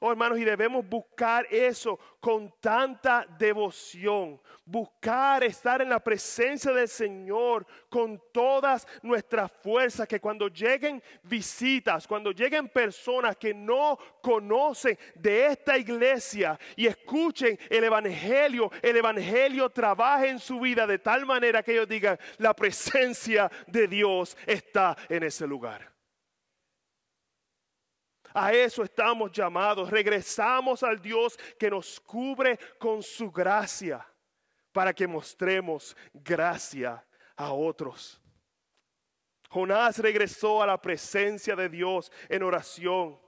Oh 0.00 0.10
hermanos, 0.10 0.38
y 0.38 0.44
debemos 0.44 0.86
buscar 0.86 1.46
eso 1.50 1.98
con 2.20 2.52
tanta 2.60 3.26
devoción, 3.38 4.38
buscar 4.66 5.42
estar 5.42 5.80
en 5.80 5.88
la 5.88 6.00
presencia 6.00 6.70
del 6.72 6.88
Señor 6.88 7.66
con 7.88 8.20
todas 8.30 8.86
nuestras 9.02 9.50
fuerzas, 9.62 10.06
que 10.06 10.20
cuando 10.20 10.48
lleguen 10.48 11.02
visitas, 11.22 12.06
cuando 12.06 12.30
lleguen 12.32 12.68
personas 12.68 13.36
que 13.36 13.54
no 13.54 13.96
conocen 14.20 14.98
de 15.14 15.46
esta 15.46 15.78
iglesia 15.78 16.58
y 16.76 16.86
escuchen 16.86 17.58
el 17.70 17.84
Evangelio, 17.84 18.70
el 18.82 18.98
Evangelio 18.98 19.70
trabaje 19.70 20.28
en 20.28 20.38
su 20.38 20.60
vida 20.60 20.86
de 20.86 20.98
tal 20.98 21.24
manera 21.24 21.62
que 21.62 21.72
ellos 21.72 21.88
digan, 21.88 22.18
la 22.36 22.54
presencia 22.54 23.50
de 23.66 23.88
Dios 23.88 24.36
está 24.46 24.94
en 25.08 25.22
ese 25.22 25.46
lugar. 25.46 25.95
A 28.38 28.52
eso 28.52 28.82
estamos 28.82 29.32
llamados. 29.32 29.88
Regresamos 29.88 30.82
al 30.82 31.00
Dios 31.00 31.38
que 31.58 31.70
nos 31.70 31.98
cubre 31.98 32.58
con 32.78 33.02
su 33.02 33.30
gracia 33.30 34.06
para 34.72 34.92
que 34.92 35.06
mostremos 35.06 35.96
gracia 36.12 37.02
a 37.34 37.54
otros. 37.54 38.20
Jonás 39.48 40.00
regresó 40.00 40.62
a 40.62 40.66
la 40.66 40.78
presencia 40.78 41.56
de 41.56 41.70
Dios 41.70 42.12
en 42.28 42.42
oración. 42.42 43.18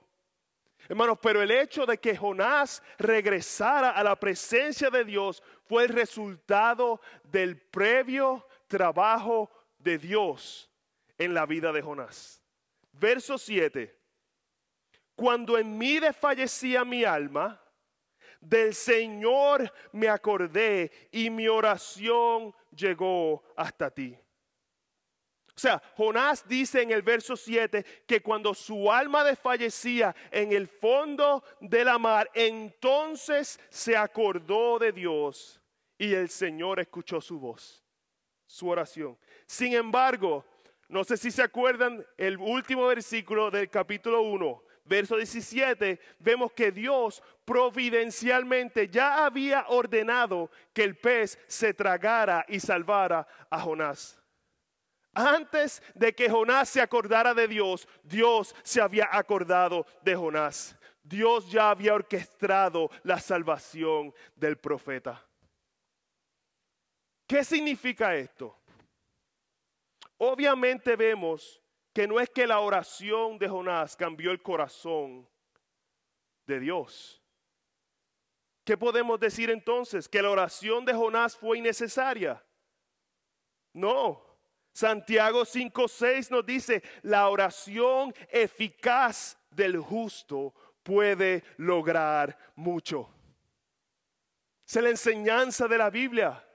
Hermanos, 0.87 1.17
pero 1.19 1.41
el 1.41 1.49
hecho 1.49 1.87
de 1.87 1.97
que 1.97 2.15
Jonás 2.15 2.83
regresara 2.99 3.89
a 3.89 4.03
la 4.03 4.15
presencia 4.15 4.91
de 4.91 5.03
Dios 5.05 5.41
fue 5.65 5.85
el 5.85 5.89
resultado 5.89 7.01
del 7.23 7.57
previo 7.57 8.45
trabajo 8.67 9.49
de 9.79 9.97
Dios 9.97 10.71
en 11.17 11.33
la 11.33 11.47
vida 11.47 11.71
de 11.71 11.81
Jonás. 11.81 12.43
Verso 12.91 13.39
7. 13.39 13.98
Cuando 15.19 15.57
en 15.57 15.77
mí 15.77 15.99
desfallecía 15.99 16.85
mi 16.85 17.03
alma, 17.03 17.61
del 18.39 18.73
Señor 18.73 19.69
me 19.91 20.07
acordé 20.07 21.09
y 21.11 21.29
mi 21.29 21.45
oración 21.49 22.55
llegó 22.73 23.43
hasta 23.57 23.91
ti. 23.91 24.17
O 25.53 25.59
sea, 25.59 25.83
Jonás 25.97 26.47
dice 26.47 26.83
en 26.83 26.91
el 26.91 27.01
verso 27.01 27.35
7 27.35 27.83
que 28.07 28.21
cuando 28.21 28.53
su 28.53 28.89
alma 28.89 29.25
desfallecía 29.25 30.15
en 30.31 30.53
el 30.53 30.69
fondo 30.69 31.43
de 31.59 31.83
la 31.83 31.97
mar, 31.97 32.31
entonces 32.33 33.59
se 33.69 33.97
acordó 33.97 34.79
de 34.79 34.93
Dios 34.93 35.61
y 35.97 36.13
el 36.13 36.29
Señor 36.29 36.79
escuchó 36.79 37.19
su 37.19 37.41
voz, 37.41 37.83
su 38.45 38.69
oración. 38.69 39.17
Sin 39.45 39.73
embargo, 39.73 40.45
no 40.87 41.03
sé 41.03 41.17
si 41.17 41.29
se 41.29 41.43
acuerdan 41.43 42.07
el 42.15 42.37
último 42.37 42.87
versículo 42.87 43.51
del 43.51 43.69
capítulo 43.69 44.21
1 44.21 44.68
verso 44.89 45.15
17, 45.15 45.99
vemos 46.17 46.51
que 46.51 46.71
Dios 46.71 47.21
providencialmente 47.45 48.89
ya 48.89 49.25
había 49.25 49.65
ordenado 49.67 50.49
que 50.73 50.83
el 50.83 50.97
pez 50.97 51.37
se 51.47 51.73
tragara 51.75 52.43
y 52.49 52.59
salvara 52.59 53.27
a 53.51 53.61
Jonás. 53.61 54.19
Antes 55.13 55.81
de 55.93 56.13
que 56.13 56.29
Jonás 56.29 56.69
se 56.69 56.81
acordara 56.81 57.33
de 57.33 57.47
Dios, 57.47 57.87
Dios 58.03 58.55
se 58.63 58.81
había 58.81 59.07
acordado 59.11 59.85
de 60.01 60.15
Jonás. 60.15 60.75
Dios 61.03 61.51
ya 61.51 61.69
había 61.69 61.93
orquestado 61.93 62.89
la 63.03 63.19
salvación 63.19 64.13
del 64.35 64.57
profeta. 64.57 65.23
¿Qué 67.27 67.43
significa 67.43 68.15
esto? 68.15 68.57
Obviamente 70.17 70.95
vemos 70.95 71.61
que 71.93 72.07
no 72.07 72.19
es 72.19 72.29
que 72.29 72.47
la 72.47 72.59
oración 72.59 73.37
de 73.39 73.47
Jonás 73.47 73.95
cambió 73.95 74.31
el 74.31 74.41
corazón 74.41 75.27
de 76.45 76.59
Dios. 76.59 77.21
¿Qué 78.63 78.77
podemos 78.77 79.19
decir 79.19 79.49
entonces? 79.49 80.07
¿Que 80.07 80.21
la 80.21 80.29
oración 80.29 80.85
de 80.85 80.93
Jonás 80.93 81.35
fue 81.35 81.57
innecesaria? 81.57 82.43
No. 83.73 84.23
Santiago 84.71 85.43
5:6 85.43 86.29
nos 86.29 86.45
dice, 86.45 86.83
la 87.01 87.27
oración 87.29 88.13
eficaz 88.29 89.37
del 89.49 89.79
justo 89.79 90.53
puede 90.83 91.43
lograr 91.57 92.37
mucho. 92.55 93.09
Es 94.67 94.75
la 94.75 94.89
enseñanza 94.89 95.67
de 95.67 95.77
la 95.77 95.89
Biblia. 95.89 96.45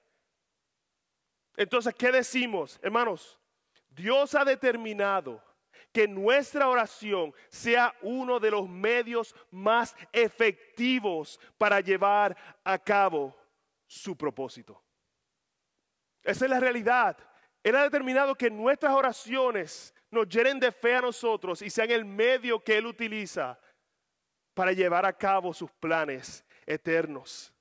Entonces, 1.56 1.94
¿qué 1.94 2.12
decimos, 2.12 2.78
hermanos? 2.82 3.40
Dios 3.94 4.34
ha 4.34 4.44
determinado 4.44 5.42
que 5.92 6.08
nuestra 6.08 6.68
oración 6.68 7.32
sea 7.48 7.94
uno 8.02 8.40
de 8.40 8.50
los 8.50 8.68
medios 8.68 9.34
más 9.50 9.94
efectivos 10.12 11.38
para 11.56 11.80
llevar 11.80 12.36
a 12.64 12.78
cabo 12.78 13.36
su 13.86 14.16
propósito. 14.16 14.82
Esa 16.22 16.46
es 16.46 16.50
la 16.50 16.58
realidad. 16.58 17.16
Él 17.62 17.76
ha 17.76 17.84
determinado 17.84 18.34
que 18.34 18.50
nuestras 18.50 18.92
oraciones 18.92 19.94
nos 20.10 20.28
llenen 20.28 20.58
de 20.58 20.72
fe 20.72 20.96
a 20.96 21.02
nosotros 21.02 21.62
y 21.62 21.70
sean 21.70 21.90
el 21.90 22.04
medio 22.04 22.62
que 22.62 22.76
Él 22.76 22.86
utiliza 22.86 23.58
para 24.52 24.72
llevar 24.72 25.06
a 25.06 25.12
cabo 25.12 25.54
sus 25.54 25.70
planes 25.72 26.44
eternos. 26.66 27.52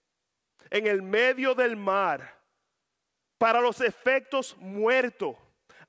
En 0.70 0.88
el 0.88 1.02
medio 1.02 1.54
del 1.54 1.76
mar, 1.76 2.42
para 3.38 3.62
los 3.62 3.82
efectos 3.82 4.56
muertos, 4.58 5.36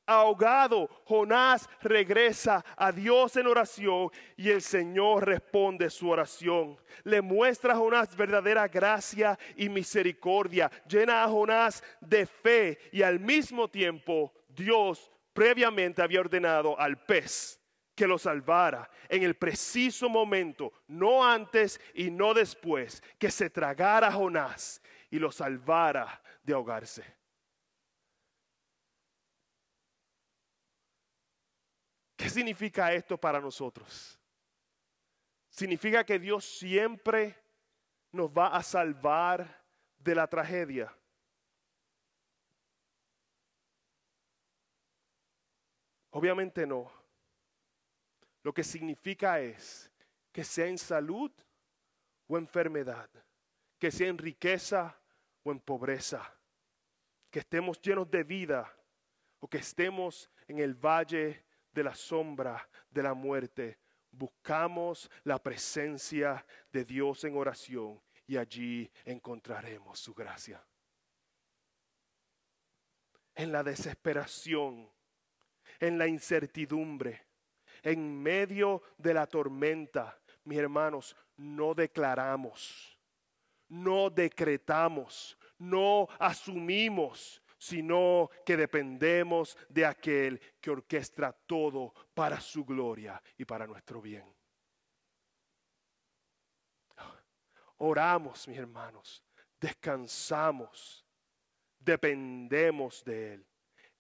ahogado, 0.07 0.89
Jonás 1.05 1.69
regresa 1.83 2.65
a 2.77 2.93
Dios 2.93 3.37
en 3.37 3.47
oración 3.47 4.11
y 4.37 4.51
el 4.51 4.63
Señor 4.63 5.27
responde 5.27 5.91
su 5.91 6.09
oración. 6.09 6.79
Le 7.05 7.21
muestra 7.21 7.75
a 7.75 7.77
Jonás 7.77 8.17
verdadera 8.17 8.69
gracia 8.69 9.39
y 9.57 9.69
misericordia. 9.69 10.71
Llena 10.89 11.25
a 11.25 11.29
Jonás 11.29 11.83
de 12.01 12.27
fe 12.27 12.79
y 12.93 13.03
al 13.03 13.21
mismo 13.21 13.69
tiempo 13.69 14.33
Dios 14.49 15.11
previamente 15.33 16.03
había 16.03 16.21
ordenado 16.21 16.79
al 16.79 17.05
pez 17.05 17.61
que 17.95 18.07
lo 18.07 18.19
salvara 18.19 18.91
en 19.09 19.23
el 19.23 19.35
preciso 19.35 20.09
momento, 20.09 20.73
no 20.89 21.25
antes 21.25 21.81
y 21.95 22.11
no 22.11 22.35
después, 22.35 23.03
que 23.19 23.31
se 23.31 23.51
tragara 23.51 24.11
Jonás 24.11 24.83
y 25.11 25.19
lo 25.19 25.31
salvara 25.31 26.21
de 26.43 26.55
ahogarse. 26.55 27.24
¿Qué 32.25 32.31
significa 32.31 32.91
esto 32.91 33.19
para 33.19 33.39
nosotros? 33.39 34.19
Significa 35.51 36.03
que 36.05 36.19
Dios 36.19 36.43
siempre 36.43 37.39
nos 38.13 38.31
va 38.31 38.47
a 38.47 38.63
salvar 38.63 39.63
de 39.99 40.15
la 40.15 40.27
tragedia. 40.27 40.91
Obviamente 46.13 46.67
no. 46.67 46.91
Lo 48.43 48.55
que 48.55 48.65
significa 48.65 49.39
es 49.39 49.93
que 50.33 50.45
sea 50.45 50.67
en 50.67 50.79
salud 50.79 51.31
o 52.27 52.39
enfermedad, 52.39 53.11
que 53.79 53.93
sea 53.93 54.09
en 54.09 54.17
riqueza 54.17 54.99
o 55.43 55.53
en 55.53 55.61
pobreza, 55.61 56.35
que 57.31 57.41
estemos 57.41 57.79
llenos 57.83 58.11
de 58.11 58.25
vida 58.25 58.75
o 59.41 59.47
que 59.47 59.59
estemos 59.59 60.31
en 60.49 60.61
el 60.61 60.75
valle 60.75 61.45
de 61.75 61.85
la 61.85 61.95
sombra 61.95 62.69
de 62.91 63.03
la 63.03 63.13
muerte, 63.13 63.79
buscamos 64.11 65.11
la 65.25 65.43
presencia 65.43 66.47
de 66.73 66.85
Dios 66.85 67.25
en 67.25 67.37
oración 67.37 68.01
y 68.27 68.37
allí 68.37 68.91
encontraremos 69.05 69.99
su 69.99 70.15
gracia. 70.15 70.65
En 73.35 73.51
la 73.51 73.65
desesperación, 73.65 74.89
en 75.81 75.99
la 75.99 76.07
incertidumbre, 76.07 77.27
en 77.83 78.23
medio 78.23 78.83
de 78.97 79.13
la 79.13 79.27
tormenta, 79.27 80.19
mis 80.45 80.59
hermanos, 80.59 81.17
no 81.37 81.75
declaramos, 81.75 82.99
no 83.69 84.09
decretamos, 84.09 85.37
no 85.59 86.09
asumimos, 86.19 87.43
sino 87.65 88.29
que 88.45 88.59
dependemos 88.59 89.57
de 89.71 89.87
aquel 89.87 90.39
que 90.61 90.71
orquestra 90.71 91.33
todo 91.33 91.95
para 92.13 92.39
su 92.39 92.63
gloria 92.63 93.23
y 93.39 93.47
para 93.47 93.67
nuestro 93.67 94.03
bien. 94.03 94.23
Oramos, 97.79 98.47
mis 98.49 98.59
hermanos, 98.59 99.25
descansamos, 99.59 101.07
dependemos 101.79 103.03
de 103.03 103.33
Él, 103.33 103.47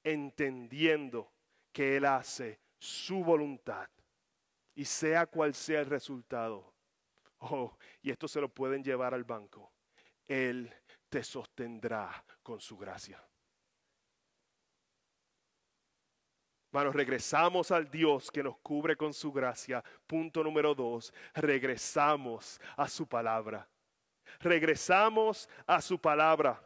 entendiendo 0.02 1.32
que 1.72 1.96
Él 1.96 2.04
hace 2.04 2.60
su 2.78 3.24
voluntad 3.24 3.88
y 4.74 4.84
sea 4.84 5.24
cual 5.24 5.54
sea 5.54 5.80
el 5.80 5.86
resultado. 5.86 6.74
Oh, 7.38 7.78
y 8.02 8.10
esto 8.10 8.28
se 8.28 8.42
lo 8.42 8.50
pueden 8.50 8.84
llevar 8.84 9.14
al 9.14 9.24
banco. 9.24 9.72
Él 10.26 10.70
te 11.08 11.24
sostendrá 11.24 12.22
con 12.42 12.60
su 12.60 12.76
gracia. 12.76 13.26
Hermanos, 16.74 16.96
regresamos 16.96 17.70
al 17.70 17.88
Dios 17.88 18.32
que 18.32 18.42
nos 18.42 18.58
cubre 18.58 18.96
con 18.96 19.14
su 19.14 19.30
gracia. 19.30 19.80
Punto 20.08 20.42
número 20.42 20.74
dos, 20.74 21.14
regresamos 21.32 22.60
a 22.76 22.88
su 22.88 23.06
palabra. 23.06 23.64
Regresamos 24.40 25.48
a 25.68 25.80
su 25.80 26.00
palabra. 26.00 26.60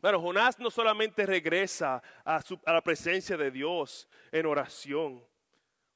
Bueno, 0.00 0.20
Jonás 0.20 0.60
no 0.60 0.70
solamente 0.70 1.26
regresa 1.26 2.00
a, 2.24 2.40
a 2.66 2.72
la 2.72 2.80
presencia 2.80 3.36
de 3.36 3.50
Dios 3.50 4.08
en 4.30 4.46
oración, 4.46 5.20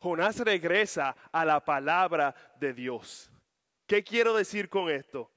Jonás 0.01 0.41
regresa 0.41 1.15
a 1.31 1.45
la 1.45 1.65
palabra 1.65 2.35
de 2.59 2.75
Dios. 2.75 3.31
¿Qué 3.87 4.03
quiero 4.03 4.35
decir 4.35 4.69
con 4.69 4.91
esto? 4.91 5.31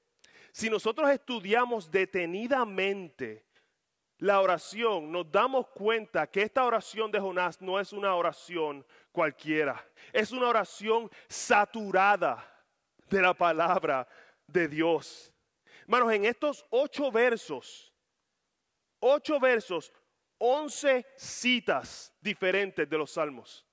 Si 0.52 0.68
nosotros 0.68 1.12
estudiamos 1.12 1.92
detenidamente 1.92 3.46
la 4.24 4.40
oración, 4.40 5.12
nos 5.12 5.30
damos 5.30 5.68
cuenta 5.68 6.28
que 6.28 6.44
esta 6.44 6.64
oración 6.64 7.12
de 7.12 7.20
Jonás 7.20 7.62
no 7.62 7.78
es 7.78 7.92
una 7.92 8.16
oración 8.16 8.86
cualquiera, 9.12 9.86
es 10.14 10.32
una 10.32 10.48
oración 10.48 11.12
saturada 11.28 12.42
de 13.10 13.22
la 13.22 13.34
palabra 13.34 14.08
de 14.48 14.70
Dios. 14.70 15.30
Hermanos, 15.82 16.14
en 16.14 16.24
estos 16.24 16.66
ocho 16.70 17.12
versos, 17.12 17.94
ocho 19.02 19.42
versos, 19.42 19.92
once 20.38 21.06
citas 21.18 22.14
diferentes 22.22 22.90
de 22.90 22.98
los 22.98 23.12
salmos 23.12 23.66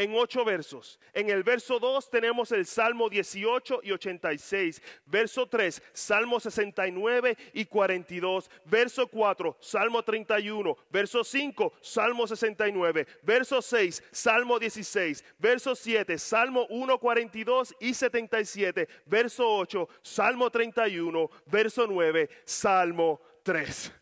en 0.00 0.14
ocho 0.14 0.46
versos. 0.46 0.98
En 1.12 1.28
el 1.28 1.42
verso 1.42 1.78
2 1.78 2.08
tenemos 2.08 2.50
el 2.52 2.64
Salmo 2.64 3.10
18 3.10 3.80
y 3.82 3.92
86. 3.92 4.80
Verso 5.04 5.46
3, 5.46 5.82
Salmo 5.92 6.40
69 6.40 7.36
y 7.52 7.66
42. 7.66 8.50
Verso 8.64 9.06
4, 9.06 9.58
Salmo 9.60 10.02
31. 10.02 10.74
Verso 10.88 11.22
5, 11.22 11.74
Salmo 11.82 12.26
69. 12.26 13.06
Verso 13.22 13.60
6, 13.60 14.02
Salmo 14.10 14.58
16. 14.58 15.22
Verso 15.38 15.74
7, 15.74 16.16
Salmo 16.16 16.66
1, 16.70 16.98
42 16.98 17.74
y 17.78 17.92
77. 17.92 18.88
Verso 19.04 19.46
8, 19.54 19.86
Salmo 20.00 20.48
31. 20.48 21.30
Verso 21.44 21.86
9, 21.86 22.30
Salmo 22.46 23.20
3. 23.42 23.92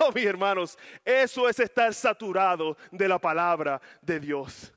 Oh, 0.00 0.10
mis 0.10 0.26
hermanos, 0.26 0.76
eso 1.04 1.48
es 1.48 1.60
estar 1.60 1.94
saturado 1.94 2.76
de 2.90 3.06
la 3.06 3.20
palabra 3.20 3.80
de 4.02 4.18
Dios. 4.18 4.72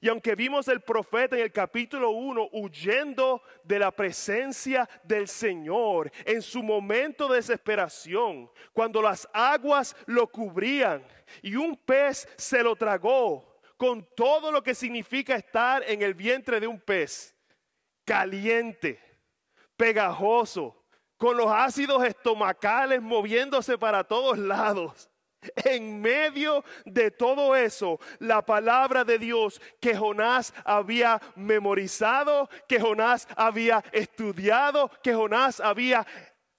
Y 0.00 0.08
aunque 0.08 0.34
vimos 0.34 0.68
el 0.68 0.80
profeta 0.80 1.36
en 1.36 1.42
el 1.42 1.52
capítulo 1.52 2.10
1 2.10 2.50
huyendo 2.52 3.42
de 3.62 3.78
la 3.78 3.90
presencia 3.90 4.88
del 5.02 5.28
Señor 5.28 6.10
en 6.24 6.42
su 6.42 6.62
momento 6.62 7.28
de 7.28 7.36
desesperación, 7.36 8.50
cuando 8.72 9.00
las 9.00 9.28
aguas 9.32 9.96
lo 10.06 10.26
cubrían 10.26 11.02
y 11.42 11.56
un 11.56 11.76
pez 11.76 12.28
se 12.36 12.62
lo 12.62 12.76
tragó, 12.76 13.56
con 13.76 14.06
todo 14.14 14.50
lo 14.50 14.62
que 14.62 14.74
significa 14.74 15.34
estar 15.34 15.82
en 15.86 16.02
el 16.02 16.14
vientre 16.14 16.60
de 16.60 16.66
un 16.66 16.80
pez, 16.80 17.34
caliente, 18.04 19.00
pegajoso, 19.76 20.82
con 21.16 21.36
los 21.36 21.48
ácidos 21.50 22.04
estomacales 22.04 23.00
moviéndose 23.00 23.78
para 23.78 24.04
todos 24.04 24.38
lados 24.38 25.10
en 25.64 26.00
medio 26.00 26.64
de 26.84 27.10
todo 27.10 27.54
eso, 27.54 28.00
la 28.18 28.44
palabra 28.44 29.04
de 29.04 29.18
Dios 29.18 29.60
que 29.80 29.96
Jonás 29.96 30.52
había 30.64 31.20
memorizado, 31.34 32.48
que 32.68 32.80
Jonás 32.80 33.28
había 33.36 33.82
estudiado, 33.92 34.90
que 35.02 35.14
Jonás 35.14 35.60
había 35.60 36.06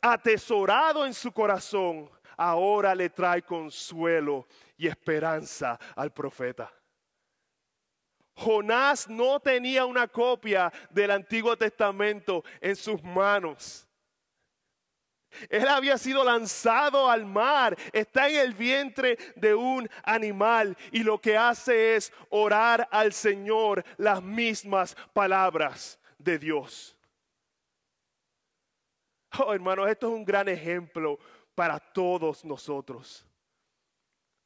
atesorado 0.01 1.05
en 1.05 1.13
su 1.13 1.31
corazón, 1.31 2.09
ahora 2.37 2.93
le 2.93 3.09
trae 3.09 3.41
consuelo 3.41 4.47
y 4.77 4.87
esperanza 4.87 5.79
al 5.95 6.11
profeta. 6.11 6.71
Jonás 8.35 9.09
no 9.09 9.39
tenía 9.39 9.85
una 9.85 10.07
copia 10.07 10.71
del 10.91 11.09
Antiguo 11.09 11.57
Testamento 11.57 12.43
en 12.61 12.75
sus 12.75 13.01
manos. 13.01 13.86
Él 15.49 15.67
había 15.67 15.97
sido 15.97 16.23
lanzado 16.23 17.09
al 17.09 17.25
mar, 17.25 17.77
está 17.93 18.29
en 18.29 18.37
el 18.37 18.53
vientre 18.53 19.17
de 19.35 19.53
un 19.53 19.87
animal 20.03 20.75
y 20.91 21.03
lo 21.03 21.19
que 21.19 21.37
hace 21.37 21.95
es 21.95 22.11
orar 22.29 22.87
al 22.91 23.13
Señor 23.13 23.83
las 23.97 24.21
mismas 24.23 24.95
palabras 25.13 25.99
de 26.17 26.39
Dios. 26.39 26.97
Oh, 29.39 29.53
hermanos, 29.53 29.89
esto 29.89 30.07
es 30.07 30.13
un 30.13 30.25
gran 30.25 30.47
ejemplo 30.47 31.19
para 31.53 31.79
todos 31.79 32.43
nosotros. 32.43 33.25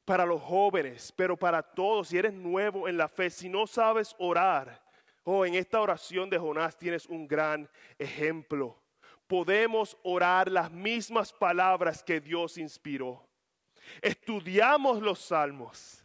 Para 0.04 0.26
los 0.26 0.42
jóvenes, 0.42 1.14
pero 1.16 1.38
para 1.38 1.62
todos, 1.62 2.10
si 2.10 2.18
eres 2.18 2.34
nuevo 2.34 2.88
en 2.88 2.98
la 2.98 3.08
fe, 3.08 3.30
si 3.30 3.48
no 3.48 3.68
sabes 3.68 4.16
orar, 4.18 4.84
oh, 5.24 5.46
en 5.46 5.56
esta 5.56 5.80
oración 5.80 6.30
de 6.30 6.40
Jonás 6.40 6.76
tienes 6.76 7.06
un 7.06 7.28
gran 7.28 7.70
ejemplo 7.98 8.81
podemos 9.32 9.98
orar 10.04 10.52
las 10.52 10.70
mismas 10.70 11.32
palabras 11.32 12.04
que 12.04 12.20
Dios 12.20 12.58
inspiró. 12.58 13.26
Estudiamos 14.02 15.02
los 15.02 15.20
salmos. 15.20 16.04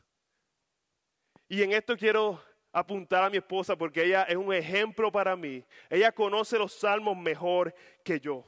Y 1.48 1.60
en 1.64 1.72
esto 1.72 1.96
quiero 1.96 2.40
apuntar 2.70 3.24
a 3.24 3.28
mi 3.28 3.38
esposa 3.38 3.74
porque 3.74 4.04
ella 4.04 4.22
es 4.28 4.36
un 4.36 4.54
ejemplo 4.54 5.10
para 5.10 5.34
mí. 5.34 5.64
Ella 5.90 6.12
conoce 6.12 6.56
los 6.56 6.72
salmos 6.72 7.16
mejor 7.16 7.74
que 8.04 8.20
yo. 8.20 8.44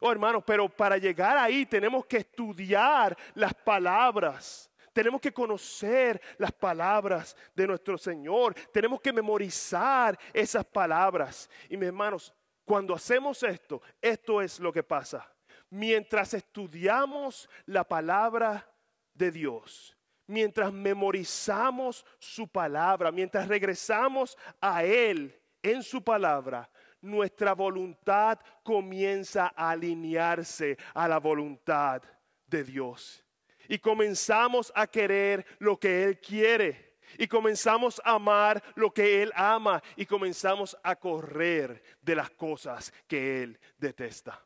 Oh 0.00 0.12
hermanos, 0.12 0.44
pero 0.46 0.68
para 0.68 0.98
llegar 0.98 1.38
ahí 1.38 1.64
tenemos 1.64 2.04
que 2.04 2.18
estudiar 2.18 3.16
las 3.32 3.54
palabras. 3.54 4.70
Tenemos 4.92 5.18
que 5.18 5.32
conocer 5.32 6.20
las 6.36 6.52
palabras 6.52 7.34
de 7.54 7.66
nuestro 7.66 7.96
Señor. 7.96 8.52
Tenemos 8.70 9.00
que 9.00 9.14
memorizar 9.14 10.18
esas 10.34 10.66
palabras. 10.66 11.48
Y 11.70 11.78
mis 11.78 11.86
hermanos, 11.86 12.34
cuando 12.70 12.94
hacemos 12.94 13.42
esto, 13.42 13.82
esto 14.00 14.40
es 14.40 14.60
lo 14.60 14.72
que 14.72 14.84
pasa. 14.84 15.28
Mientras 15.70 16.34
estudiamos 16.34 17.50
la 17.66 17.82
palabra 17.82 18.64
de 19.12 19.32
Dios, 19.32 19.96
mientras 20.28 20.72
memorizamos 20.72 22.06
su 22.20 22.46
palabra, 22.46 23.10
mientras 23.10 23.48
regresamos 23.48 24.38
a 24.60 24.84
Él 24.84 25.36
en 25.60 25.82
su 25.82 26.04
palabra, 26.04 26.70
nuestra 27.00 27.54
voluntad 27.54 28.38
comienza 28.62 29.52
a 29.56 29.70
alinearse 29.70 30.78
a 30.94 31.08
la 31.08 31.18
voluntad 31.18 32.00
de 32.46 32.62
Dios. 32.62 33.24
Y 33.68 33.80
comenzamos 33.80 34.70
a 34.76 34.86
querer 34.86 35.44
lo 35.58 35.76
que 35.76 36.04
Él 36.04 36.20
quiere 36.20 36.89
y 37.18 37.26
comenzamos 37.26 38.00
a 38.04 38.12
amar 38.12 38.62
lo 38.74 38.92
que 38.92 39.22
Él 39.22 39.32
ama 39.34 39.82
y 39.96 40.06
comenzamos 40.06 40.76
a 40.82 40.96
correr 40.96 41.82
de 42.00 42.14
las 42.14 42.30
cosas 42.30 42.92
que 43.06 43.42
Él 43.42 43.58
detesta. 43.78 44.44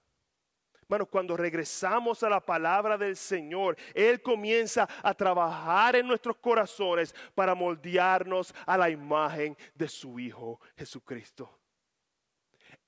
Bueno, 0.89 1.07
cuando 1.07 1.37
regresamos 1.37 2.23
a 2.23 2.29
la 2.29 2.41
palabra 2.41 2.99
del 2.99 3.17
Señor, 3.17 3.77
Él 3.95 4.21
comienza 4.21 4.89
a 5.03 5.15
trabajar 5.15 5.97
en 5.97 6.07
nuestros 6.07 6.37
corazones 6.37 7.15
para 7.35 7.55
moldearnos 7.55 8.55
a 8.67 8.77
la 8.77 8.91
imagen 8.91 9.57
de 9.75 9.89
su 9.89 10.19
Hijo 10.19 10.61
Jesucristo. 10.77 11.59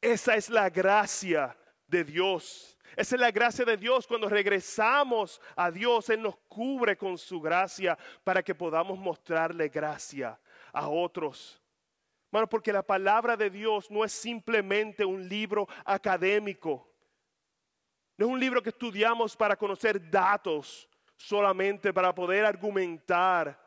Esa 0.00 0.36
es 0.36 0.50
la 0.50 0.68
gracia 0.68 1.56
de 1.86 2.04
Dios 2.04 2.75
esa 2.96 3.14
es 3.14 3.20
la 3.20 3.30
gracia 3.30 3.64
de 3.66 3.76
Dios. 3.76 4.06
Cuando 4.06 4.28
regresamos 4.28 5.40
a 5.54 5.70
Dios, 5.70 6.09
Él 6.09 6.22
nos 6.22 6.37
cubre 6.48 6.96
con 6.96 7.18
su 7.18 7.40
gracia 7.40 7.96
para 8.24 8.42
que 8.42 8.54
podamos 8.54 8.98
mostrarle 8.98 9.68
gracia 9.68 10.40
a 10.72 10.88
otros. 10.88 11.61
Bueno, 12.32 12.48
porque 12.48 12.72
la 12.72 12.82
palabra 12.82 13.37
de 13.37 13.50
Dios 13.50 13.90
no 13.90 14.02
es 14.02 14.12
simplemente 14.12 15.04
un 15.04 15.28
libro 15.28 15.68
académico. 15.85 16.90
No 18.16 18.26
es 18.26 18.32
un 18.32 18.40
libro 18.40 18.62
que 18.62 18.70
estudiamos 18.70 19.37
para 19.37 19.56
conocer 19.56 20.11
datos 20.11 20.88
solamente, 21.16 21.92
para 21.92 22.14
poder 22.14 22.46
argumentar 22.46 23.61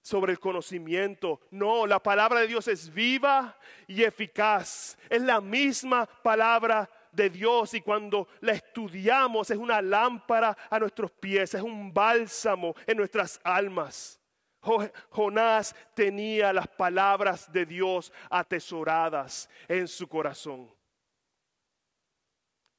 sobre 0.00 0.32
el 0.32 0.40
conocimiento. 0.40 1.40
No, 1.52 1.86
la 1.86 2.02
palabra 2.02 2.40
de 2.40 2.48
Dios 2.48 2.66
es 2.66 2.92
viva 2.92 3.56
y 3.86 4.02
eficaz. 4.02 4.98
Es 5.08 5.22
la 5.22 5.40
misma 5.40 6.06
palabra 6.06 6.90
de 7.12 7.30
Dios 7.30 7.74
y 7.74 7.80
cuando 7.80 8.26
la 8.40 8.52
estudiamos 8.52 9.50
es 9.50 9.58
una 9.58 9.80
lámpara 9.80 10.56
a 10.70 10.78
nuestros 10.78 11.10
pies, 11.12 11.54
es 11.54 11.62
un 11.62 11.92
bálsamo 11.92 12.74
en 12.86 12.96
nuestras 12.96 13.40
almas. 13.44 14.18
Jonás 15.10 15.74
tenía 15.94 16.52
las 16.52 16.68
palabras 16.68 17.52
de 17.52 17.66
Dios 17.66 18.12
atesoradas 18.30 19.48
en 19.68 19.88
su 19.88 20.08
corazón. 20.08 20.72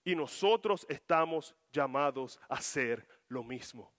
Y 0.05 0.15
nosotros 0.15 0.85
estamos 0.89 1.55
llamados 1.71 2.39
a 2.49 2.55
hacer 2.55 3.05
lo 3.27 3.43
mismo. 3.43 3.93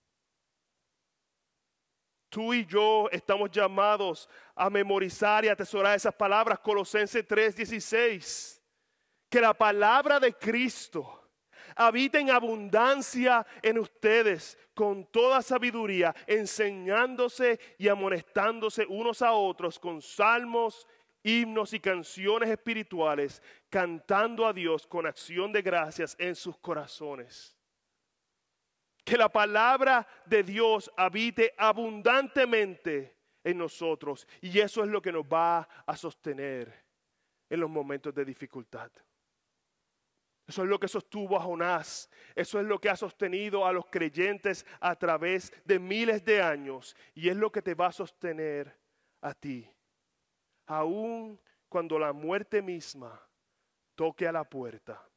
Tú 2.29 2.53
y 2.53 2.65
yo 2.65 3.07
estamos 3.11 3.49
llamados 3.49 4.27
a 4.55 4.69
memorizar 4.69 5.45
y 5.45 5.47
atesorar 5.47 5.95
esas 5.95 6.13
palabras. 6.13 6.59
Colosenses 6.59 7.25
3:16. 7.25 8.54
Que 9.35 9.41
la 9.41 9.53
palabra 9.53 10.17
de 10.17 10.33
Cristo 10.33 11.29
habita 11.75 12.21
en 12.21 12.29
abundancia 12.29 13.45
en 13.61 13.79
ustedes 13.79 14.57
con 14.73 15.11
toda 15.11 15.41
sabiduría, 15.41 16.15
enseñándose 16.25 17.59
y 17.77 17.89
amonestándose 17.89 18.85
unos 18.87 19.21
a 19.21 19.33
otros 19.33 19.77
con 19.77 20.01
salmos, 20.01 20.87
himnos 21.21 21.73
y 21.73 21.81
canciones 21.81 22.49
espirituales, 22.49 23.43
cantando 23.69 24.47
a 24.47 24.53
Dios 24.53 24.87
con 24.87 25.05
acción 25.05 25.51
de 25.51 25.61
gracias 25.61 26.15
en 26.17 26.33
sus 26.33 26.57
corazones. 26.59 27.57
Que 29.03 29.17
la 29.17 29.27
palabra 29.27 30.07
de 30.25 30.43
Dios 30.43 30.89
habite 30.95 31.53
abundantemente 31.57 33.17
en 33.43 33.57
nosotros 33.57 34.25
y 34.39 34.57
eso 34.61 34.81
es 34.81 34.89
lo 34.89 35.01
que 35.01 35.11
nos 35.11 35.25
va 35.25 35.67
a 35.85 35.97
sostener 35.97 36.85
en 37.49 37.59
los 37.59 37.69
momentos 37.69 38.15
de 38.15 38.23
dificultad. 38.23 38.89
Eso 40.47 40.63
es 40.63 40.69
lo 40.69 40.79
que 40.79 40.87
sostuvo 40.87 41.37
a 41.37 41.41
Jonás. 41.41 42.09
Eso 42.35 42.59
es 42.59 42.65
lo 42.65 42.79
que 42.79 42.89
ha 42.89 42.95
sostenido 42.95 43.65
a 43.65 43.73
los 43.73 43.85
creyentes 43.87 44.65
a 44.79 44.95
través 44.95 45.51
de 45.65 45.79
miles 45.79 46.23
de 46.23 46.41
años. 46.41 46.95
Y 47.13 47.29
es 47.29 47.35
lo 47.35 47.51
que 47.51 47.61
te 47.61 47.73
va 47.73 47.87
a 47.87 47.91
sostener 47.91 48.77
a 49.21 49.33
ti 49.33 49.75
aun 50.67 51.39
cuando 51.69 51.99
la 51.99 52.13
muerte 52.13 52.61
misma 52.61 53.21
toque 53.95 54.27
a 54.27 54.31
la 54.31 54.43
puerta, 54.43 55.07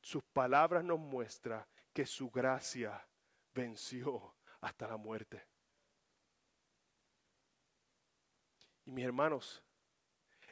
sus 0.00 0.22
palabras 0.24 0.84
nos 0.84 0.98
muestran 0.98 1.64
que 1.92 2.06
su 2.06 2.30
gracia 2.30 3.06
venció 3.52 4.36
hasta 4.60 4.86
la 4.86 4.96
muerte. 4.96 5.46
Y 8.84 8.92
mis 8.92 9.04
hermanos, 9.04 9.62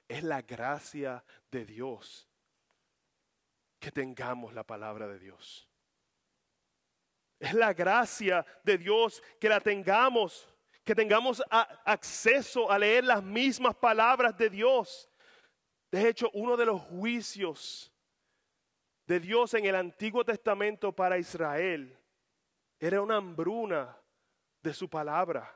es 0.08 0.22
la 0.22 0.42
gracia 0.42 1.24
de 1.50 1.64
Dios 1.64 2.25
que 3.86 3.92
tengamos 3.92 4.52
la 4.52 4.64
palabra 4.64 5.06
de 5.06 5.16
Dios. 5.16 5.70
Es 7.38 7.54
la 7.54 7.72
gracia 7.72 8.44
de 8.64 8.78
Dios 8.78 9.22
que 9.38 9.48
la 9.48 9.60
tengamos 9.60 10.52
que 10.82 10.92
tengamos 10.92 11.40
acceso 11.50 12.68
a 12.68 12.80
leer 12.80 13.04
las 13.04 13.22
mismas 13.22 13.76
palabras 13.76 14.36
de 14.36 14.50
Dios. 14.50 15.08
De 15.92 16.08
hecho, 16.08 16.28
uno 16.34 16.56
de 16.56 16.66
los 16.66 16.80
juicios 16.80 17.92
de 19.06 19.20
Dios 19.20 19.54
en 19.54 19.66
el 19.66 19.76
Antiguo 19.76 20.24
Testamento 20.24 20.90
para 20.90 21.18
Israel 21.18 21.96
era 22.80 23.00
una 23.00 23.18
hambruna 23.18 23.96
de 24.62 24.74
su 24.74 24.90
palabra. 24.90 25.55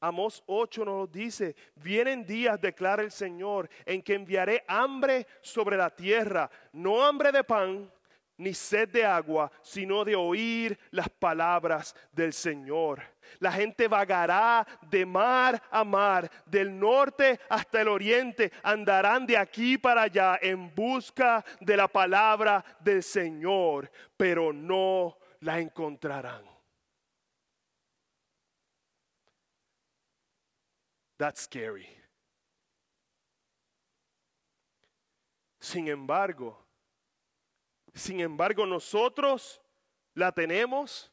Amos 0.00 0.42
8 0.46 0.84
nos 0.84 1.12
dice, 1.12 1.54
vienen 1.74 2.24
días, 2.24 2.58
declara 2.60 3.02
el 3.02 3.10
Señor, 3.10 3.68
en 3.84 4.02
que 4.02 4.14
enviaré 4.14 4.64
hambre 4.66 5.26
sobre 5.42 5.76
la 5.76 5.90
tierra, 5.90 6.50
no 6.72 7.04
hambre 7.04 7.30
de 7.30 7.44
pan, 7.44 7.90
ni 8.38 8.54
sed 8.54 8.88
de 8.88 9.04
agua, 9.04 9.52
sino 9.60 10.02
de 10.02 10.16
oír 10.16 10.78
las 10.90 11.10
palabras 11.10 11.94
del 12.10 12.32
Señor. 12.32 13.02
La 13.38 13.52
gente 13.52 13.86
vagará 13.86 14.66
de 14.90 15.04
mar 15.04 15.62
a 15.70 15.84
mar, 15.84 16.30
del 16.46 16.76
norte 16.76 17.38
hasta 17.50 17.82
el 17.82 17.88
oriente, 17.88 18.50
andarán 18.62 19.26
de 19.26 19.36
aquí 19.36 19.76
para 19.76 20.02
allá 20.02 20.38
en 20.40 20.74
busca 20.74 21.44
de 21.60 21.76
la 21.76 21.88
palabra 21.88 22.64
del 22.80 23.02
Señor, 23.02 23.90
pero 24.16 24.54
no 24.54 25.18
la 25.40 25.60
encontrarán. 25.60 26.59
That's 31.20 31.42
scary. 31.42 31.86
Sin 35.60 35.86
embargo, 35.88 36.58
sin 37.92 38.20
embargo, 38.20 38.64
nosotros 38.64 39.60
la 40.14 40.32
tenemos 40.32 41.12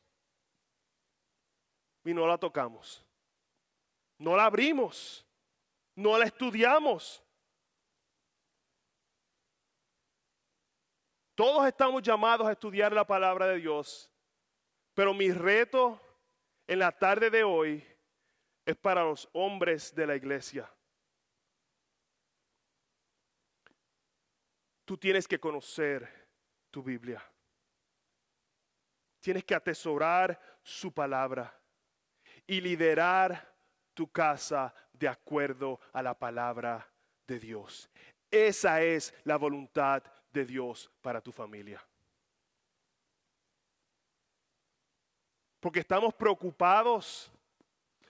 y 2.06 2.14
no 2.14 2.26
la 2.26 2.38
tocamos. 2.38 3.04
No 4.18 4.38
la 4.38 4.46
abrimos. 4.46 5.28
No 5.94 6.18
la 6.18 6.24
estudiamos. 6.24 7.22
Todos 11.36 11.68
estamos 11.68 12.02
llamados 12.02 12.48
a 12.48 12.54
estudiar 12.54 12.94
la 12.94 13.06
palabra 13.06 13.48
de 13.48 13.58
Dios, 13.58 14.10
pero 14.94 15.14
mi 15.14 15.34
reto 15.34 16.00
en 16.66 16.80
la 16.80 16.94
tarde 16.94 17.30
de 17.30 17.44
hoy 17.44 17.97
es 18.68 18.76
para 18.76 19.02
los 19.06 19.30
hombres 19.32 19.96
de 19.96 20.06
la 20.06 20.18
iglesia. 20.18 20.70
Tú 24.84 24.98
tienes 24.98 25.26
que 25.26 25.40
conocer 25.40 26.28
tu 26.70 26.84
Biblia. 26.84 27.24
Tienes 29.22 29.46
que 29.46 29.56
atesorar 29.56 30.38
su 30.62 30.94
palabra 30.94 31.58
y 32.46 32.60
liderar 32.60 33.56
tu 33.94 34.12
casa 34.12 34.76
de 34.92 35.08
acuerdo 35.08 35.80
a 35.94 36.04
la 36.04 36.14
palabra 36.14 36.92
de 37.26 37.40
Dios. 37.40 37.90
Esa 38.30 38.82
es 38.82 39.14
la 39.24 39.38
voluntad 39.38 40.04
de 40.34 40.46
Dios 40.46 40.92
para 41.02 41.22
tu 41.22 41.32
familia. 41.32 41.82
Porque 45.62 45.80
estamos 45.80 46.14
preocupados 46.14 47.32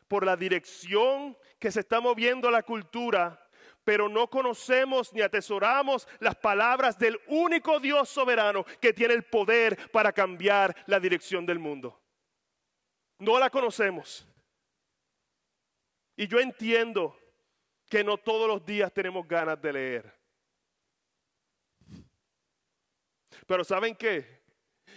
por 0.08 0.26
la 0.26 0.36
dirección 0.36 1.38
que 1.60 1.72
se 1.72 1.82
está 1.82 2.00
moviendo 2.00 2.50
la 2.50 2.64
cultura 2.64 3.42
pero 3.88 4.10
no 4.10 4.30
conocemos 4.30 5.14
ni 5.14 5.22
atesoramos 5.22 6.10
las 6.20 6.36
palabras 6.36 7.00
del 7.00 7.18
único 7.28 7.80
Dios 7.80 8.10
soberano 8.10 8.66
que 8.82 8.92
tiene 8.92 9.14
el 9.14 9.24
poder 9.24 9.90
para 9.92 10.12
cambiar 10.12 10.76
la 10.88 11.00
dirección 11.00 11.46
del 11.46 11.58
mundo. 11.58 11.98
No 13.20 13.40
la 13.40 13.50
conocemos. 13.50 14.28
Y 16.18 16.28
yo 16.28 16.42
entiendo 16.42 17.18
que 17.88 18.04
no 18.04 18.18
todos 18.18 18.50
los 18.50 18.66
días 18.66 18.92
tenemos 18.92 19.26
ganas 19.26 19.62
de 19.62 19.72
leer. 19.72 20.20
Pero 23.46 23.64
¿saben 23.64 23.96
qué? 23.96 24.44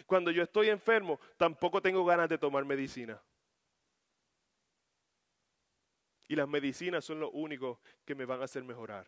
Cuando 0.05 0.33
yo 0.33 0.43
estoy 0.43 0.69
enfermo, 0.69 1.21
tampoco 1.37 1.81
tengo 1.81 2.05
ganas 2.05 2.29
de 2.29 2.39
tomar 2.39 2.65
medicina. 2.65 3.23
Y 6.31 6.37
las 6.37 6.49
medicinas 6.49 7.05
son 7.05 7.19
lo 7.19 7.33
único 7.33 7.81
que 8.05 8.15
me 8.15 8.25
van 8.25 8.41
a 8.41 8.45
hacer 8.45 8.63
mejorar. 8.63 9.05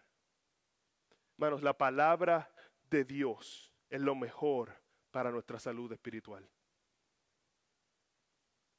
Hermanos, 1.39 1.63
la 1.63 1.73
palabra 1.73 2.53
de 2.91 3.05
Dios 3.05 3.73
es 3.89 4.01
lo 4.01 4.17
mejor 4.17 4.77
para 5.13 5.31
nuestra 5.31 5.61
salud 5.61 5.93
espiritual. 5.93 6.45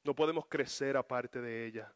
No 0.03 0.13
podemos 0.13 0.45
crecer 0.47 0.97
aparte 0.97 1.39
de 1.39 1.65
ella. 1.65 1.95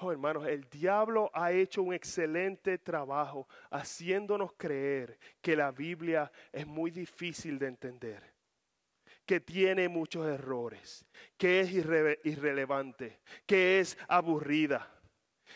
Oh, 0.00 0.10
hermanos, 0.10 0.48
el 0.48 0.68
diablo 0.68 1.30
ha 1.32 1.52
hecho 1.52 1.84
un 1.84 1.94
excelente 1.94 2.76
trabajo 2.76 3.46
haciéndonos 3.70 4.52
creer 4.54 5.16
que 5.40 5.54
la 5.54 5.70
Biblia 5.70 6.32
es 6.50 6.66
muy 6.66 6.90
difícil 6.90 7.56
de 7.56 7.68
entender 7.68 8.29
que 9.30 9.38
tiene 9.38 9.88
muchos 9.88 10.26
errores, 10.26 11.06
que 11.38 11.60
es 11.60 11.70
irrelevante, 11.70 13.20
que 13.46 13.78
es 13.78 13.96
aburrida. 14.08 14.92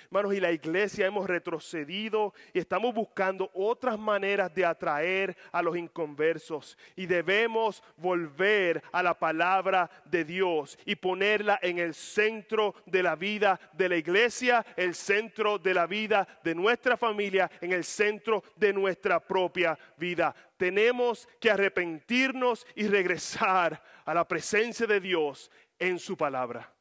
Hermanos, 0.06 0.34
y 0.34 0.40
la 0.40 0.52
iglesia 0.52 1.06
hemos 1.06 1.26
retrocedido 1.26 2.34
y 2.52 2.58
estamos 2.58 2.94
buscando 2.94 3.50
otras 3.54 3.98
maneras 3.98 4.54
de 4.54 4.64
atraer 4.64 5.36
a 5.52 5.62
los 5.62 5.76
inconversos. 5.76 6.76
Y 6.96 7.06
debemos 7.06 7.82
volver 7.96 8.82
a 8.92 9.02
la 9.02 9.18
palabra 9.18 9.90
de 10.04 10.24
Dios 10.24 10.78
y 10.84 10.96
ponerla 10.96 11.58
en 11.62 11.78
el 11.78 11.94
centro 11.94 12.74
de 12.86 13.02
la 13.02 13.16
vida 13.16 13.58
de 13.72 13.88
la 13.88 13.96
iglesia, 13.96 14.64
el 14.76 14.94
centro 14.94 15.58
de 15.58 15.74
la 15.74 15.86
vida 15.86 16.26
de 16.42 16.54
nuestra 16.54 16.96
familia, 16.96 17.50
en 17.60 17.72
el 17.72 17.84
centro 17.84 18.42
de 18.56 18.72
nuestra 18.72 19.20
propia 19.20 19.78
vida. 19.96 20.34
Tenemos 20.56 21.28
que 21.40 21.50
arrepentirnos 21.50 22.66
y 22.74 22.86
regresar 22.88 23.82
a 24.04 24.14
la 24.14 24.26
presencia 24.26 24.86
de 24.86 25.00
Dios 25.00 25.50
en 25.78 25.98
su 25.98 26.16
palabra 26.16 26.73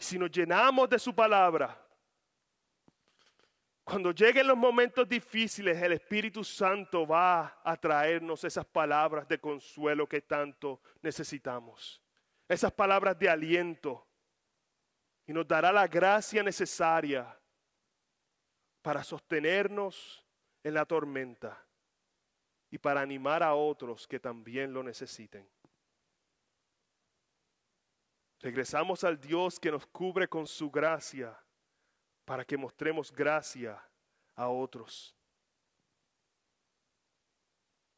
si 0.00 0.18
nos 0.18 0.30
llenamos 0.30 0.88
de 0.88 0.98
su 0.98 1.14
palabra, 1.14 1.76
Cuando 3.82 4.12
lleguen 4.12 4.46
los 4.46 4.56
momentos 4.56 5.08
difíciles, 5.08 5.82
el 5.82 5.94
Espíritu 5.94 6.44
Santo 6.44 7.04
va 7.08 7.60
a 7.64 7.76
traernos 7.76 8.44
esas 8.44 8.64
palabras 8.64 9.26
de 9.26 9.40
consuelo 9.40 10.06
que 10.06 10.20
tanto 10.20 10.80
necesitamos. 11.02 12.00
Esas 12.48 12.70
palabras 12.70 13.18
de 13.18 13.28
aliento. 13.28 14.06
Y 15.26 15.32
nos 15.32 15.48
dará 15.48 15.72
la 15.72 15.88
gracia 15.88 16.40
necesaria 16.44 17.36
para 18.80 19.02
sostenernos 19.02 20.24
en 20.62 20.74
la 20.74 20.84
tormenta 20.84 21.60
y 22.70 22.78
para 22.78 23.00
animar 23.00 23.42
a 23.42 23.54
otros 23.54 24.06
que 24.06 24.20
también 24.20 24.72
lo 24.72 24.84
necesiten. 24.84 25.48
Regresamos 28.40 29.04
al 29.04 29.20
Dios 29.20 29.60
que 29.60 29.70
nos 29.70 29.86
cubre 29.86 30.26
con 30.26 30.46
su 30.46 30.70
gracia 30.70 31.38
para 32.24 32.42
que 32.44 32.56
mostremos 32.56 33.12
gracia 33.12 33.82
a 34.34 34.48
otros. 34.48 35.14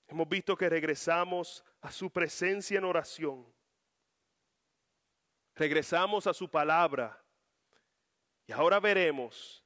Hemos 0.08 0.28
visto 0.28 0.56
que 0.56 0.68
regresamos 0.68 1.64
a 1.80 1.92
su 1.92 2.10
presencia 2.10 2.76
en 2.76 2.84
oración. 2.84 3.46
Regresamos 5.54 6.26
a 6.26 6.34
su 6.34 6.50
palabra. 6.50 7.22
Y 8.48 8.52
ahora 8.52 8.80
veremos 8.80 9.64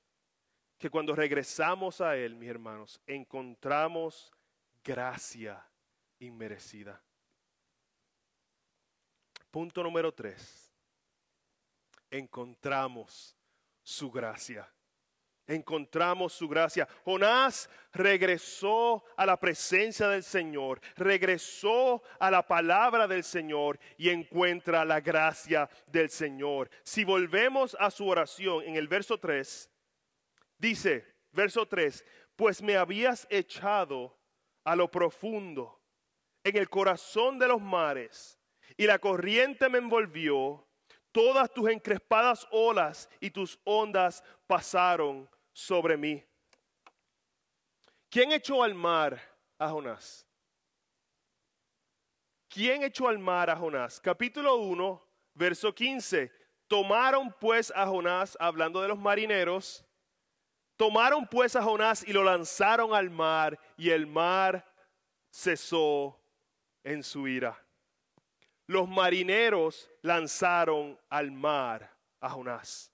que 0.76 0.90
cuando 0.90 1.16
regresamos 1.16 2.02
a 2.02 2.16
Él, 2.16 2.36
mis 2.36 2.50
hermanos, 2.50 3.00
encontramos 3.06 4.30
gracia 4.84 5.66
inmerecida. 6.18 7.02
Punto 9.50 9.82
número 9.82 10.12
tres 10.12 10.65
encontramos 12.10 13.36
su 13.82 14.10
gracia. 14.10 14.70
Encontramos 15.48 16.32
su 16.32 16.48
gracia. 16.48 16.88
Jonás 17.04 17.70
regresó 17.92 19.04
a 19.16 19.24
la 19.24 19.38
presencia 19.38 20.08
del 20.08 20.24
Señor, 20.24 20.80
regresó 20.96 22.02
a 22.18 22.32
la 22.32 22.44
palabra 22.44 23.06
del 23.06 23.22
Señor 23.22 23.78
y 23.96 24.08
encuentra 24.08 24.84
la 24.84 25.00
gracia 25.00 25.70
del 25.86 26.10
Señor. 26.10 26.68
Si 26.82 27.04
volvemos 27.04 27.76
a 27.78 27.92
su 27.92 28.08
oración 28.08 28.64
en 28.64 28.74
el 28.74 28.88
verso 28.88 29.18
3, 29.18 29.70
dice, 30.58 31.14
verso 31.30 31.66
3, 31.66 32.04
pues 32.34 32.60
me 32.60 32.76
habías 32.76 33.26
echado 33.30 34.18
a 34.64 34.74
lo 34.74 34.90
profundo, 34.90 35.80
en 36.42 36.56
el 36.56 36.68
corazón 36.68 37.38
de 37.38 37.46
los 37.46 37.60
mares, 37.60 38.38
y 38.76 38.86
la 38.86 38.98
corriente 38.98 39.68
me 39.68 39.78
envolvió 39.78 40.65
todas 41.16 41.50
tus 41.50 41.70
encrespadas 41.70 42.46
olas 42.50 43.08
y 43.20 43.30
tus 43.30 43.58
ondas 43.64 44.22
pasaron 44.46 45.26
sobre 45.50 45.96
mí. 45.96 46.22
¿Quién 48.10 48.32
echó 48.32 48.62
al 48.62 48.74
mar 48.74 49.18
a 49.58 49.66
Jonás? 49.66 50.26
¿Quién 52.50 52.82
echó 52.82 53.08
al 53.08 53.18
mar 53.18 53.48
a 53.48 53.56
Jonás? 53.56 53.98
Capítulo 53.98 54.56
1, 54.56 55.02
verso 55.32 55.74
15. 55.74 56.30
Tomaron 56.66 57.34
pues 57.40 57.72
a 57.74 57.86
Jonás, 57.86 58.36
hablando 58.38 58.82
de 58.82 58.88
los 58.88 58.98
marineros, 58.98 59.86
tomaron 60.76 61.26
pues 61.26 61.56
a 61.56 61.62
Jonás 61.62 62.06
y 62.06 62.12
lo 62.12 62.24
lanzaron 62.24 62.92
al 62.92 63.08
mar 63.08 63.58
y 63.78 63.88
el 63.88 64.06
mar 64.06 64.70
cesó 65.30 66.20
en 66.84 67.02
su 67.02 67.26
ira 67.26 67.65
los 68.66 68.88
marineros 68.88 69.90
lanzaron 70.02 70.98
al 71.08 71.30
mar 71.30 71.94
a 72.20 72.30
Jonás. 72.30 72.92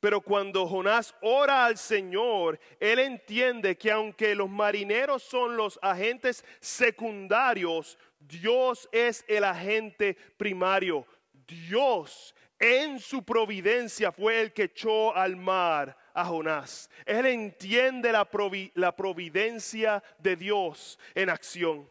Pero 0.00 0.20
cuando 0.20 0.66
Jonás 0.66 1.14
ora 1.22 1.64
al 1.64 1.76
Señor, 1.76 2.60
él 2.78 3.00
entiende 3.00 3.76
que 3.76 3.90
aunque 3.90 4.34
los 4.34 4.48
marineros 4.48 5.24
son 5.24 5.56
los 5.56 5.78
agentes 5.82 6.44
secundarios, 6.60 7.98
Dios 8.20 8.88
es 8.92 9.24
el 9.26 9.42
agente 9.42 10.16
primario. 10.36 11.04
Dios 11.32 12.34
en 12.60 12.98
su 13.00 13.24
providencia 13.24 14.12
fue 14.12 14.40
el 14.40 14.52
que 14.52 14.64
echó 14.64 15.14
al 15.16 15.36
mar 15.36 15.96
a 16.14 16.24
Jonás. 16.24 16.90
Él 17.04 17.26
entiende 17.26 18.12
la, 18.12 18.24
providencia 18.24 20.02
de 20.18 20.36
Dios 20.36 20.98
en 21.14 21.30
acción. 21.30 21.88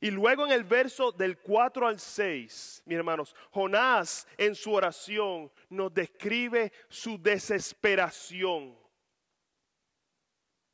Y 0.00 0.10
luego 0.10 0.46
en 0.46 0.52
el 0.52 0.62
verso 0.62 1.10
del 1.10 1.38
4 1.38 1.88
al 1.88 1.98
6, 1.98 2.82
mis 2.86 2.96
hermanos, 2.96 3.34
Jonás 3.50 4.28
en 4.36 4.54
su 4.54 4.72
oración 4.72 5.50
nos 5.68 5.92
describe 5.92 6.72
su 6.88 7.20
desesperación. 7.20 8.78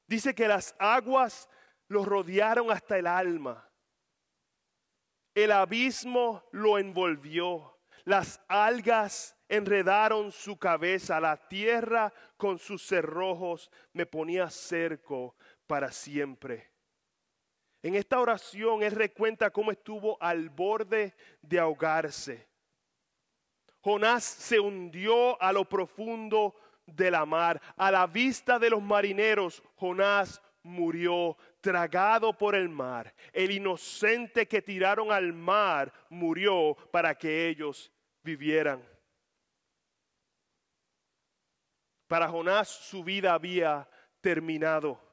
Dice 0.06 0.34
que 0.34 0.46
las 0.46 0.74
aguas 0.78 1.48
lo 1.88 2.04
rodearon 2.04 2.70
hasta 2.70 2.98
el 2.98 3.06
alma. 3.06 3.66
El 5.34 5.52
abismo 5.52 6.44
lo 6.52 6.78
envolvió. 6.78 7.78
Las 8.04 8.42
algas 8.46 9.34
enredaron 9.48 10.32
su 10.32 10.58
cabeza. 10.58 11.18
La 11.18 11.48
tierra 11.48 12.12
con 12.36 12.58
sus 12.58 12.86
cerrojos 12.86 13.70
me 13.94 14.04
ponía 14.04 14.50
cerco 14.50 15.34
para 15.66 15.90
siempre. 15.90 16.73
En 17.84 17.96
esta 17.96 18.18
oración 18.18 18.82
él 18.82 18.92
recuenta 18.92 19.50
cómo 19.50 19.70
estuvo 19.70 20.16
al 20.18 20.48
borde 20.48 21.14
de 21.42 21.58
ahogarse. 21.58 22.48
Jonás 23.82 24.24
se 24.24 24.58
hundió 24.58 25.40
a 25.40 25.52
lo 25.52 25.68
profundo 25.68 26.54
de 26.86 27.10
la 27.10 27.26
mar. 27.26 27.60
A 27.76 27.90
la 27.90 28.06
vista 28.06 28.58
de 28.58 28.70
los 28.70 28.82
marineros, 28.82 29.62
Jonás 29.76 30.40
murió 30.62 31.36
tragado 31.60 32.32
por 32.32 32.54
el 32.54 32.70
mar. 32.70 33.14
El 33.34 33.50
inocente 33.50 34.48
que 34.48 34.62
tiraron 34.62 35.12
al 35.12 35.34
mar 35.34 35.92
murió 36.08 36.74
para 36.90 37.14
que 37.14 37.48
ellos 37.48 37.92
vivieran. 38.22 38.82
Para 42.06 42.28
Jonás 42.28 42.66
su 42.70 43.04
vida 43.04 43.34
había 43.34 43.86
terminado. 44.22 45.03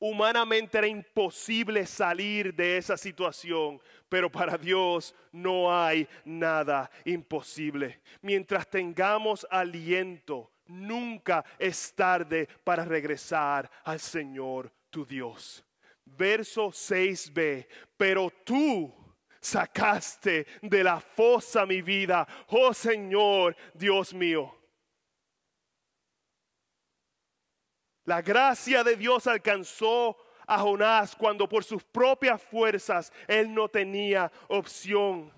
Humanamente 0.00 0.78
era 0.78 0.86
imposible 0.86 1.84
salir 1.84 2.54
de 2.54 2.76
esa 2.76 2.96
situación, 2.96 3.80
pero 4.08 4.30
para 4.30 4.56
Dios 4.56 5.14
no 5.32 5.74
hay 5.74 6.08
nada 6.24 6.88
imposible. 7.04 8.00
Mientras 8.22 8.68
tengamos 8.68 9.46
aliento, 9.50 10.52
nunca 10.66 11.44
es 11.58 11.92
tarde 11.94 12.48
para 12.62 12.84
regresar 12.84 13.68
al 13.84 13.98
Señor 13.98 14.72
tu 14.88 15.04
Dios. 15.04 15.64
Verso 16.04 16.68
6b, 16.68 17.66
pero 17.96 18.30
tú 18.44 18.94
sacaste 19.40 20.46
de 20.62 20.84
la 20.84 21.00
fosa 21.00 21.66
mi 21.66 21.82
vida, 21.82 22.26
oh 22.48 22.72
Señor 22.72 23.56
Dios 23.74 24.14
mío. 24.14 24.57
La 28.08 28.22
gracia 28.22 28.82
de 28.82 28.96
Dios 28.96 29.26
alcanzó 29.26 30.16
a 30.46 30.58
Jonás 30.60 31.14
cuando 31.14 31.46
por 31.46 31.62
sus 31.62 31.84
propias 31.84 32.40
fuerzas 32.40 33.12
él 33.26 33.52
no 33.52 33.68
tenía 33.68 34.32
opción. 34.48 35.30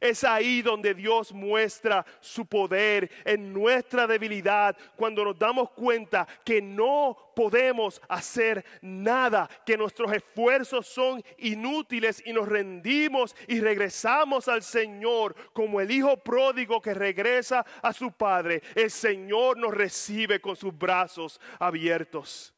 Es 0.00 0.24
ahí 0.24 0.62
donde 0.62 0.94
Dios 0.94 1.32
muestra 1.32 2.04
su 2.20 2.46
poder 2.46 3.10
en 3.24 3.52
nuestra 3.52 4.06
debilidad, 4.06 4.76
cuando 4.96 5.24
nos 5.24 5.38
damos 5.38 5.70
cuenta 5.70 6.26
que 6.44 6.60
no 6.60 7.16
podemos 7.34 8.00
hacer 8.08 8.64
nada, 8.80 9.48
que 9.64 9.76
nuestros 9.76 10.12
esfuerzos 10.12 10.86
son 10.86 11.22
inútiles 11.38 12.22
y 12.24 12.32
nos 12.32 12.48
rendimos 12.48 13.36
y 13.46 13.60
regresamos 13.60 14.48
al 14.48 14.62
Señor 14.62 15.34
como 15.52 15.80
el 15.80 15.90
Hijo 15.90 16.16
pródigo 16.16 16.80
que 16.80 16.94
regresa 16.94 17.64
a 17.82 17.92
su 17.92 18.12
Padre. 18.12 18.62
El 18.74 18.90
Señor 18.90 19.58
nos 19.58 19.74
recibe 19.74 20.40
con 20.40 20.56
sus 20.56 20.76
brazos 20.76 21.40
abiertos. 21.58 22.54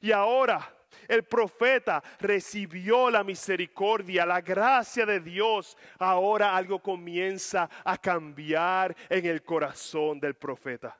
Y 0.00 0.10
ahora 0.12 0.74
el 1.12 1.24
profeta 1.24 2.02
recibió 2.20 3.10
la 3.10 3.22
misericordia, 3.22 4.24
la 4.24 4.40
gracia 4.40 5.04
de 5.04 5.20
Dios. 5.20 5.76
Ahora 5.98 6.56
algo 6.56 6.78
comienza 6.78 7.68
a 7.84 7.98
cambiar 7.98 8.96
en 9.10 9.26
el 9.26 9.42
corazón 9.42 10.18
del 10.18 10.34
profeta. 10.34 10.98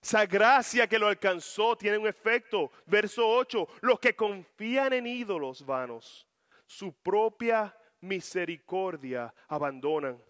Esa 0.00 0.24
gracia 0.24 0.86
que 0.86 1.00
lo 1.00 1.08
alcanzó 1.08 1.76
tiene 1.76 1.98
un 1.98 2.06
efecto. 2.06 2.70
Verso 2.86 3.28
8, 3.28 3.66
los 3.80 3.98
que 3.98 4.14
confían 4.14 4.92
en 4.92 5.08
ídolos 5.08 5.66
vanos, 5.66 6.28
su 6.66 6.92
propia 6.92 7.76
misericordia 8.02 9.34
abandonan. 9.48 10.22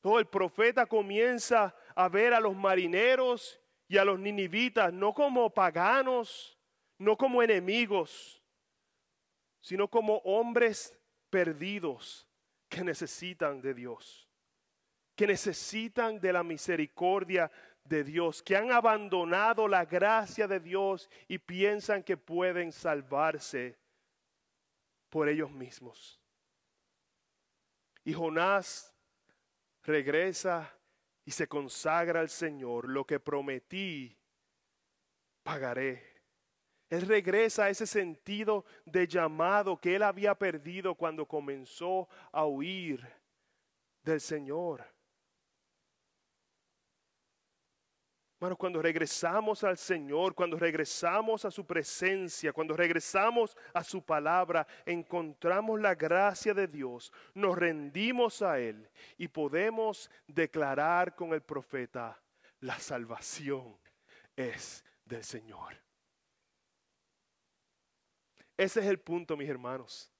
Todo 0.00 0.20
el 0.20 0.26
profeta 0.26 0.86
comienza 0.86 1.74
a 1.96 2.08
ver 2.08 2.32
a 2.32 2.38
los 2.38 2.54
marineros 2.54 3.60
y 3.90 3.98
a 3.98 4.04
los 4.04 4.20
ninivitas 4.20 4.92
no 4.92 5.12
como 5.12 5.50
paganos, 5.50 6.56
no 6.96 7.16
como 7.16 7.42
enemigos, 7.42 8.40
sino 9.60 9.88
como 9.88 10.18
hombres 10.18 10.96
perdidos 11.28 12.24
que 12.68 12.84
necesitan 12.84 13.60
de 13.60 13.74
Dios, 13.74 14.28
que 15.16 15.26
necesitan 15.26 16.20
de 16.20 16.32
la 16.32 16.44
misericordia 16.44 17.50
de 17.82 18.04
Dios, 18.04 18.44
que 18.44 18.54
han 18.54 18.70
abandonado 18.70 19.66
la 19.66 19.84
gracia 19.84 20.46
de 20.46 20.60
Dios 20.60 21.10
y 21.26 21.38
piensan 21.38 22.04
que 22.04 22.16
pueden 22.16 22.70
salvarse 22.70 23.76
por 25.08 25.28
ellos 25.28 25.50
mismos. 25.50 26.20
Y 28.04 28.12
Jonás 28.12 28.94
regresa 29.82 30.72
y 31.24 31.30
se 31.30 31.46
consagra 31.46 32.20
al 32.20 32.28
Señor. 32.28 32.88
Lo 32.88 33.04
que 33.04 33.20
prometí, 33.20 34.16
pagaré. 35.42 36.02
Él 36.88 37.02
regresa 37.02 37.64
a 37.64 37.70
ese 37.70 37.86
sentido 37.86 38.64
de 38.84 39.06
llamado 39.06 39.80
que 39.80 39.94
él 39.94 40.02
había 40.02 40.34
perdido 40.34 40.94
cuando 40.96 41.26
comenzó 41.26 42.08
a 42.32 42.44
huir 42.46 43.06
del 44.02 44.20
Señor. 44.20 44.84
Hermanos, 48.40 48.56
cuando 48.56 48.80
regresamos 48.80 49.62
al 49.64 49.76
Señor, 49.76 50.34
cuando 50.34 50.56
regresamos 50.56 51.44
a 51.44 51.50
su 51.50 51.66
presencia, 51.66 52.54
cuando 52.54 52.74
regresamos 52.74 53.54
a 53.74 53.84
su 53.84 54.02
palabra, 54.02 54.66
encontramos 54.86 55.78
la 55.78 55.94
gracia 55.94 56.54
de 56.54 56.66
Dios, 56.66 57.12
nos 57.34 57.58
rendimos 57.58 58.40
a 58.40 58.58
Él 58.58 58.88
y 59.18 59.28
podemos 59.28 60.10
declarar 60.26 61.14
con 61.14 61.34
el 61.34 61.42
profeta, 61.42 62.18
la 62.60 62.78
salvación 62.78 63.76
es 64.34 64.86
del 65.04 65.22
Señor. 65.22 65.76
Ese 68.56 68.80
es 68.80 68.86
el 68.86 69.00
punto, 69.00 69.36
mis 69.36 69.50
hermanos. 69.50 70.10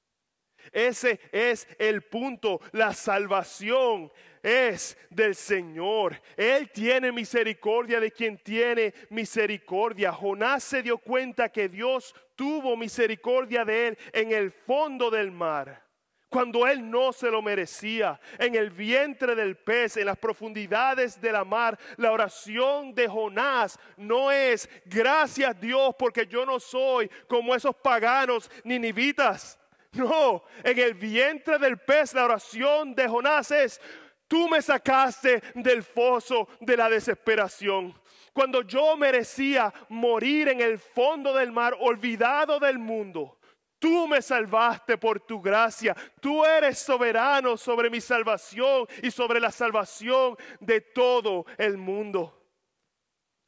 Ese 0.72 1.20
es 1.32 1.66
el 1.78 2.02
punto. 2.02 2.60
La 2.72 2.94
salvación 2.94 4.10
es 4.42 4.96
del 5.10 5.34
Señor. 5.34 6.20
Él 6.36 6.70
tiene 6.70 7.12
misericordia 7.12 8.00
de 8.00 8.10
quien 8.10 8.38
tiene 8.38 8.94
misericordia. 9.10 10.12
Jonás 10.12 10.64
se 10.64 10.82
dio 10.82 10.98
cuenta 10.98 11.50
que 11.50 11.68
Dios 11.68 12.14
tuvo 12.36 12.76
misericordia 12.76 13.64
de 13.64 13.88
él 13.88 13.98
en 14.12 14.32
el 14.32 14.50
fondo 14.50 15.10
del 15.10 15.30
mar. 15.30 15.90
Cuando 16.30 16.64
él 16.64 16.88
no 16.88 17.12
se 17.12 17.28
lo 17.28 17.42
merecía, 17.42 18.20
en 18.38 18.54
el 18.54 18.70
vientre 18.70 19.34
del 19.34 19.56
pez, 19.56 19.96
en 19.96 20.06
las 20.06 20.16
profundidades 20.16 21.20
de 21.20 21.32
la 21.32 21.44
mar, 21.44 21.76
la 21.96 22.12
oración 22.12 22.94
de 22.94 23.08
Jonás 23.08 23.76
no 23.96 24.30
es 24.30 24.70
gracias 24.84 25.60
Dios 25.60 25.92
porque 25.98 26.28
yo 26.28 26.46
no 26.46 26.60
soy 26.60 27.10
como 27.26 27.52
esos 27.52 27.74
paganos 27.74 28.48
ninivitas. 28.62 29.59
No, 29.92 30.44
en 30.62 30.78
el 30.78 30.94
vientre 30.94 31.58
del 31.58 31.78
pez 31.78 32.14
la 32.14 32.24
oración 32.24 32.94
de 32.94 33.08
Jonás 33.08 33.50
es, 33.50 33.80
tú 34.28 34.48
me 34.48 34.62
sacaste 34.62 35.42
del 35.54 35.82
foso 35.82 36.48
de 36.60 36.76
la 36.76 36.88
desesperación. 36.88 37.98
Cuando 38.32 38.62
yo 38.62 38.96
merecía 38.96 39.74
morir 39.88 40.48
en 40.48 40.60
el 40.60 40.78
fondo 40.78 41.34
del 41.34 41.50
mar, 41.50 41.76
olvidado 41.80 42.60
del 42.60 42.78
mundo, 42.78 43.40
Tú 43.80 44.06
me 44.06 44.20
salvaste 44.20 44.98
por 44.98 45.20
tu 45.20 45.40
gracia. 45.40 45.96
Tú 46.20 46.44
eres 46.44 46.78
soberano 46.78 47.56
sobre 47.56 47.88
mi 47.88 47.98
salvación 47.98 48.86
y 49.02 49.10
sobre 49.10 49.40
la 49.40 49.50
salvación 49.50 50.36
de 50.60 50.82
todo 50.82 51.46
el 51.56 51.78
mundo. 51.78 52.36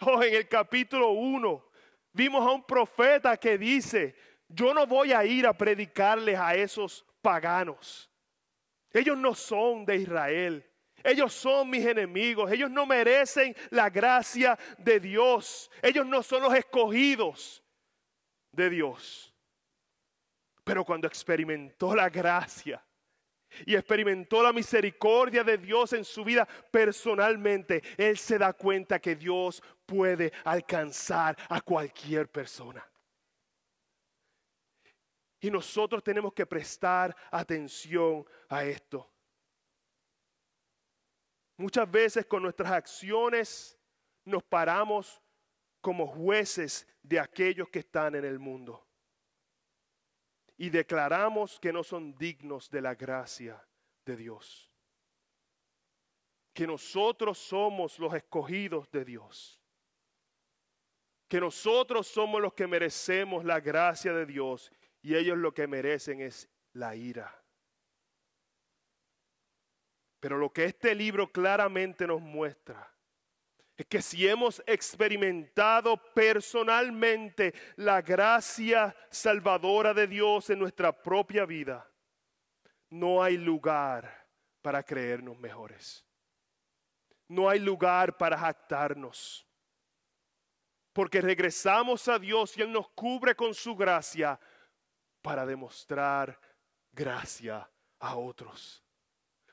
Oh, 0.00 0.22
en 0.22 0.34
el 0.34 0.48
capítulo 0.48 1.10
1 1.10 1.68
vimos 2.14 2.46
a 2.46 2.50
un 2.50 2.64
profeta 2.64 3.36
que 3.36 3.58
dice, 3.58 4.16
yo 4.54 4.74
no 4.74 4.86
voy 4.86 5.12
a 5.12 5.24
ir 5.24 5.46
a 5.46 5.52
predicarles 5.52 6.38
a 6.38 6.54
esos 6.54 7.04
paganos. 7.20 8.10
Ellos 8.92 9.16
no 9.16 9.34
son 9.34 9.84
de 9.84 9.96
Israel. 9.96 10.68
Ellos 11.02 11.32
son 11.32 11.70
mis 11.70 11.84
enemigos. 11.84 12.50
Ellos 12.50 12.70
no 12.70 12.86
merecen 12.86 13.56
la 13.70 13.90
gracia 13.90 14.58
de 14.78 15.00
Dios. 15.00 15.70
Ellos 15.82 16.06
no 16.06 16.22
son 16.22 16.42
los 16.42 16.54
escogidos 16.54 17.62
de 18.52 18.70
Dios. 18.70 19.34
Pero 20.64 20.84
cuando 20.84 21.08
experimentó 21.08 21.94
la 21.94 22.08
gracia 22.08 22.84
y 23.66 23.74
experimentó 23.74 24.42
la 24.42 24.52
misericordia 24.52 25.42
de 25.42 25.58
Dios 25.58 25.92
en 25.92 26.04
su 26.04 26.24
vida 26.24 26.46
personalmente, 26.70 27.82
él 27.96 28.16
se 28.16 28.38
da 28.38 28.52
cuenta 28.52 29.00
que 29.00 29.16
Dios 29.16 29.62
puede 29.84 30.32
alcanzar 30.44 31.36
a 31.48 31.60
cualquier 31.60 32.28
persona. 32.28 32.86
Y 35.42 35.50
nosotros 35.50 36.04
tenemos 36.04 36.32
que 36.32 36.46
prestar 36.46 37.14
atención 37.28 38.24
a 38.48 38.64
esto. 38.64 39.10
Muchas 41.56 41.90
veces 41.90 42.24
con 42.26 42.44
nuestras 42.44 42.70
acciones 42.70 43.76
nos 44.24 44.44
paramos 44.44 45.20
como 45.80 46.06
jueces 46.06 46.86
de 47.02 47.18
aquellos 47.18 47.68
que 47.68 47.80
están 47.80 48.14
en 48.14 48.24
el 48.24 48.38
mundo. 48.38 48.86
Y 50.56 50.70
declaramos 50.70 51.58
que 51.58 51.72
no 51.72 51.82
son 51.82 52.16
dignos 52.16 52.70
de 52.70 52.80
la 52.80 52.94
gracia 52.94 53.60
de 54.04 54.16
Dios. 54.16 54.70
Que 56.54 56.68
nosotros 56.68 57.36
somos 57.36 57.98
los 57.98 58.14
escogidos 58.14 58.88
de 58.92 59.04
Dios. 59.04 59.60
Que 61.26 61.40
nosotros 61.40 62.06
somos 62.06 62.40
los 62.40 62.54
que 62.54 62.68
merecemos 62.68 63.44
la 63.44 63.58
gracia 63.58 64.12
de 64.12 64.24
Dios 64.24 64.70
y 65.02 65.16
ellos 65.16 65.36
lo 65.36 65.52
que 65.52 65.66
merecen 65.66 66.20
es 66.20 66.48
la 66.72 66.94
ira. 66.94 67.42
Pero 70.20 70.38
lo 70.38 70.52
que 70.52 70.64
este 70.64 70.94
libro 70.94 71.30
claramente 71.30 72.06
nos 72.06 72.20
muestra 72.20 72.88
es 73.76 73.86
que 73.86 74.00
si 74.00 74.28
hemos 74.28 74.62
experimentado 74.66 75.96
personalmente 76.14 77.52
la 77.76 78.00
gracia 78.02 78.94
salvadora 79.10 79.92
de 79.92 80.06
Dios 80.06 80.50
en 80.50 80.60
nuestra 80.60 80.92
propia 80.92 81.44
vida, 81.44 81.90
no 82.90 83.22
hay 83.22 83.36
lugar 83.36 84.28
para 84.60 84.82
creernos 84.84 85.38
mejores. 85.38 86.06
No 87.26 87.48
hay 87.48 87.58
lugar 87.58 88.16
para 88.16 88.38
jactarnos. 88.38 89.44
Porque 90.92 91.20
regresamos 91.20 92.06
a 92.06 92.18
Dios 92.18 92.56
y 92.56 92.62
Él 92.62 92.70
nos 92.70 92.90
cubre 92.90 93.34
con 93.34 93.54
su 93.54 93.74
gracia 93.74 94.38
para 95.22 95.46
demostrar 95.46 96.38
gracia 96.92 97.68
a 97.98 98.16
otros. 98.16 98.84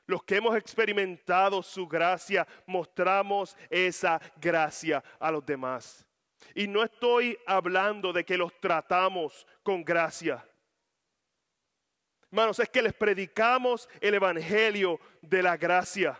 Los 0.06 0.24
que 0.24 0.36
hemos 0.36 0.56
experimentado 0.56 1.62
su 1.62 1.86
gracia, 1.86 2.46
mostramos 2.66 3.56
esa 3.70 4.20
gracia 4.40 5.02
a 5.20 5.30
los 5.30 5.46
demás. 5.46 6.04
Y 6.54 6.66
no 6.66 6.82
estoy 6.82 7.38
hablando 7.46 8.12
de 8.12 8.24
que 8.24 8.36
los 8.36 8.58
tratamos 8.60 9.46
con 9.62 9.84
gracia. 9.84 10.44
Hermanos, 12.32 12.58
es 12.58 12.68
que 12.68 12.82
les 12.82 12.92
predicamos 12.92 13.88
el 14.00 14.14
Evangelio 14.14 14.98
de 15.20 15.42
la 15.42 15.56
gracia. 15.56 16.18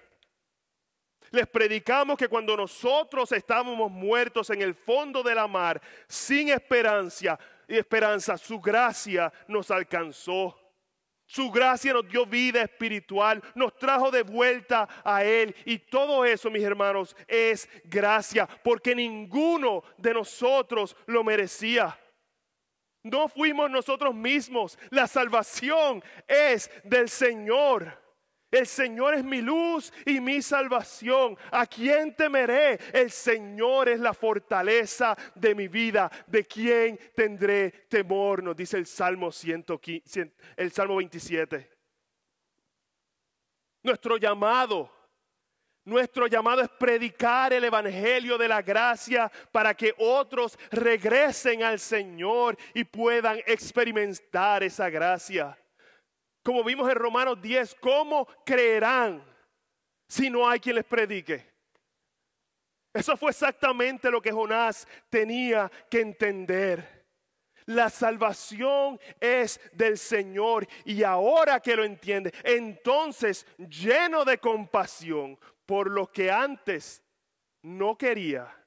Les 1.30 1.46
predicamos 1.46 2.16
que 2.16 2.28
cuando 2.28 2.56
nosotros 2.56 3.30
estábamos 3.30 3.90
muertos 3.90 4.50
en 4.50 4.62
el 4.62 4.74
fondo 4.74 5.22
de 5.22 5.34
la 5.34 5.46
mar, 5.46 5.80
sin 6.08 6.48
esperanza, 6.48 7.38
y 7.70 7.78
esperanza, 7.78 8.36
su 8.36 8.60
gracia 8.60 9.32
nos 9.46 9.70
alcanzó. 9.70 10.56
Su 11.24 11.48
gracia 11.52 11.92
nos 11.92 12.08
dio 12.08 12.26
vida 12.26 12.60
espiritual, 12.60 13.40
nos 13.54 13.76
trajo 13.78 14.10
de 14.10 14.22
vuelta 14.24 14.88
a 15.04 15.22
Él. 15.22 15.54
Y 15.64 15.78
todo 15.78 16.24
eso, 16.24 16.50
mis 16.50 16.64
hermanos, 16.64 17.16
es 17.28 17.68
gracia, 17.84 18.48
porque 18.64 18.96
ninguno 18.96 19.84
de 19.96 20.12
nosotros 20.12 20.96
lo 21.06 21.22
merecía. 21.22 21.96
No 23.04 23.28
fuimos 23.28 23.70
nosotros 23.70 24.12
mismos. 24.12 24.76
La 24.90 25.06
salvación 25.06 26.02
es 26.26 26.68
del 26.82 27.08
Señor. 27.08 27.99
El 28.50 28.66
Señor 28.66 29.14
es 29.14 29.22
mi 29.22 29.40
luz 29.40 29.92
y 30.04 30.20
mi 30.20 30.42
salvación. 30.42 31.38
¿A 31.52 31.66
quién 31.66 32.14
temeré? 32.14 32.80
El 32.92 33.10
Señor 33.10 33.88
es 33.88 34.00
la 34.00 34.12
fortaleza 34.12 35.16
de 35.36 35.54
mi 35.54 35.68
vida. 35.68 36.10
¿De 36.26 36.44
quién 36.44 36.98
tendré 37.14 37.70
temor? 37.88 38.42
Nos 38.42 38.56
dice 38.56 38.76
el 38.76 38.86
Salmo, 38.86 39.30
115, 39.30 40.32
el 40.56 40.72
Salmo 40.72 40.96
27. 40.96 41.70
Nuestro 43.82 44.16
llamado, 44.16 44.90
nuestro 45.84 46.26
llamado 46.26 46.60
es 46.60 46.68
predicar 46.68 47.52
el 47.52 47.64
Evangelio 47.64 48.36
de 48.36 48.48
la 48.48 48.62
gracia 48.62 49.30
para 49.52 49.74
que 49.74 49.94
otros 49.96 50.58
regresen 50.72 51.62
al 51.62 51.78
Señor 51.78 52.58
y 52.74 52.82
puedan 52.82 53.38
experimentar 53.46 54.64
esa 54.64 54.90
gracia. 54.90 55.56
Como 56.42 56.64
vimos 56.64 56.90
en 56.90 56.96
Romanos 56.96 57.40
10, 57.40 57.76
¿cómo 57.76 58.26
creerán 58.44 59.22
si 60.08 60.30
no 60.30 60.48
hay 60.48 60.58
quien 60.58 60.76
les 60.76 60.84
predique? 60.84 61.46
Eso 62.92 63.16
fue 63.16 63.30
exactamente 63.30 64.10
lo 64.10 64.20
que 64.20 64.32
Jonás 64.32 64.88
tenía 65.08 65.70
que 65.88 66.00
entender. 66.00 67.00
La 67.66 67.88
salvación 67.88 68.98
es 69.20 69.60
del 69.72 69.96
Señor 69.96 70.66
y 70.84 71.04
ahora 71.04 71.60
que 71.60 71.76
lo 71.76 71.84
entiende, 71.84 72.32
entonces 72.42 73.46
lleno 73.58 74.24
de 74.24 74.38
compasión 74.38 75.38
por 75.66 75.88
lo 75.88 76.10
que 76.10 76.32
antes 76.32 77.00
no 77.62 77.96
quería, 77.96 78.59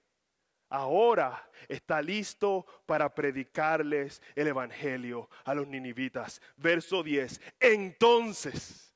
ahora 0.73 1.47
está 1.67 2.01
listo 2.01 2.65
para 2.87 3.13
predicarles 3.13 4.21
el 4.35 4.47
Evangelio 4.47 5.29
a 5.45 5.53
los 5.53 5.67
ninivitas. 5.67 6.41
Verso 6.57 7.03
10. 7.03 7.39
Entonces 7.59 8.91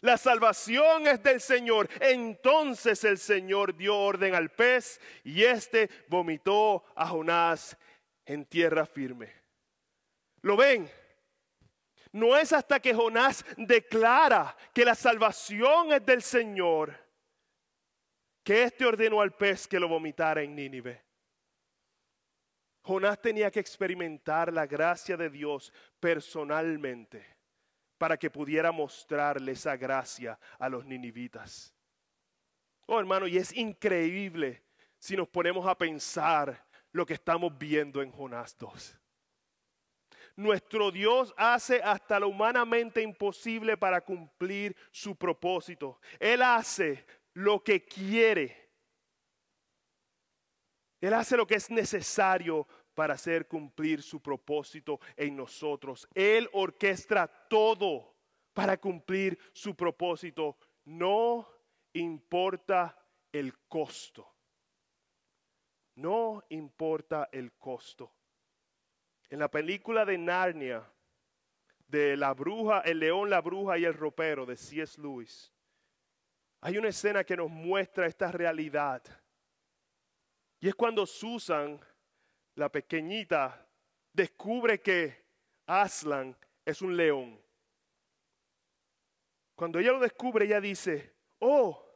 la 0.00 0.18
salvación 0.18 1.06
es 1.06 1.22
del 1.22 1.40
Señor. 1.40 1.88
Entonces 2.00 3.04
el 3.04 3.18
Señor 3.18 3.76
dio 3.76 3.96
orden 3.96 4.34
al 4.34 4.50
pez 4.50 5.00
y 5.22 5.44
éste 5.44 5.88
vomitó 6.08 6.84
a 6.96 7.06
Jonás 7.06 7.76
en 8.24 8.44
tierra 8.44 8.86
firme. 8.86 9.32
¿Lo 10.42 10.56
ven? 10.56 10.90
No 12.10 12.36
es 12.36 12.52
hasta 12.52 12.80
que 12.80 12.92
Jonás 12.92 13.44
declara 13.56 14.56
que 14.74 14.84
la 14.84 14.96
salvación 14.96 15.92
es 15.92 16.04
del 16.04 16.22
Señor 16.22 17.05
que 18.46 18.62
éste 18.62 18.86
ordenó 18.86 19.20
al 19.20 19.32
pez 19.32 19.66
que 19.66 19.80
lo 19.80 19.88
vomitara 19.88 20.40
en 20.40 20.54
Nínive. 20.54 21.02
Jonás 22.82 23.20
tenía 23.20 23.50
que 23.50 23.58
experimentar 23.58 24.52
la 24.52 24.68
gracia 24.68 25.16
de 25.16 25.28
Dios 25.28 25.72
personalmente 25.98 27.26
para 27.98 28.16
que 28.16 28.30
pudiera 28.30 28.70
mostrarle 28.70 29.50
esa 29.50 29.76
gracia 29.76 30.38
a 30.60 30.68
los 30.68 30.86
ninivitas. 30.86 31.74
Oh 32.86 33.00
hermano, 33.00 33.26
y 33.26 33.36
es 33.36 33.52
increíble 33.52 34.62
si 34.96 35.16
nos 35.16 35.26
ponemos 35.26 35.66
a 35.66 35.76
pensar 35.76 36.64
lo 36.92 37.04
que 37.04 37.14
estamos 37.14 37.58
viendo 37.58 38.00
en 38.00 38.12
Jonás 38.12 38.56
2. 38.56 39.00
Nuestro 40.36 40.92
Dios 40.92 41.34
hace 41.36 41.82
hasta 41.82 42.20
lo 42.20 42.28
humanamente 42.28 43.02
imposible 43.02 43.76
para 43.76 44.02
cumplir 44.02 44.76
su 44.92 45.16
propósito. 45.16 45.98
Él 46.20 46.42
hace 46.42 47.04
lo 47.36 47.62
que 47.62 47.84
quiere. 47.84 48.70
Él 51.00 51.12
hace 51.12 51.36
lo 51.36 51.46
que 51.46 51.56
es 51.56 51.70
necesario 51.70 52.66
para 52.94 53.14
hacer 53.14 53.46
cumplir 53.46 54.02
su 54.02 54.22
propósito 54.22 55.00
en 55.16 55.36
nosotros. 55.36 56.08
Él 56.14 56.48
orquestra 56.54 57.26
todo 57.26 58.14
para 58.54 58.78
cumplir 58.78 59.38
su 59.52 59.74
propósito. 59.74 60.56
No 60.86 61.46
importa 61.92 62.98
el 63.30 63.54
costo. 63.68 64.34
No 65.96 66.42
importa 66.48 67.28
el 67.32 67.52
costo. 67.52 68.14
En 69.28 69.40
la 69.40 69.50
película 69.50 70.06
de 70.06 70.16
Narnia, 70.16 70.90
de 71.86 72.16
la 72.16 72.32
bruja, 72.32 72.80
el 72.80 72.98
león, 72.98 73.28
la 73.28 73.42
bruja 73.42 73.76
y 73.76 73.84
el 73.84 73.92
ropero 73.92 74.46
de 74.46 74.56
C.S. 74.56 74.98
Lewis, 75.00 75.52
hay 76.66 76.78
una 76.78 76.88
escena 76.88 77.22
que 77.22 77.36
nos 77.36 77.48
muestra 77.48 78.08
esta 78.08 78.32
realidad. 78.32 79.00
Y 80.58 80.66
es 80.66 80.74
cuando 80.74 81.06
Susan 81.06 81.78
la 82.56 82.68
pequeñita, 82.68 83.64
descubre 84.12 84.82
que 84.82 85.26
Aslan 85.64 86.36
es 86.64 86.82
un 86.82 86.96
león. 86.96 87.40
Cuando 89.54 89.78
ella 89.78 89.92
lo 89.92 90.00
descubre, 90.00 90.44
ella 90.44 90.60
dice, 90.60 91.14
oh, 91.38 91.88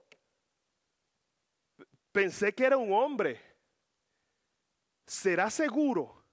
pensé 2.12 2.55
que 2.55 2.66
era 2.66 2.77
un 2.77 2.93
hombre. 2.93 3.41
¿Será 5.05 5.51
seguro? 5.51 6.25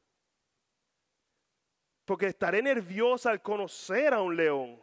Porque 2.05 2.27
estaré 2.27 2.61
nerviosa 2.61 3.31
al 3.31 3.41
conocer 3.41 4.13
a 4.13 4.21
un 4.21 4.35
león. 4.35 4.79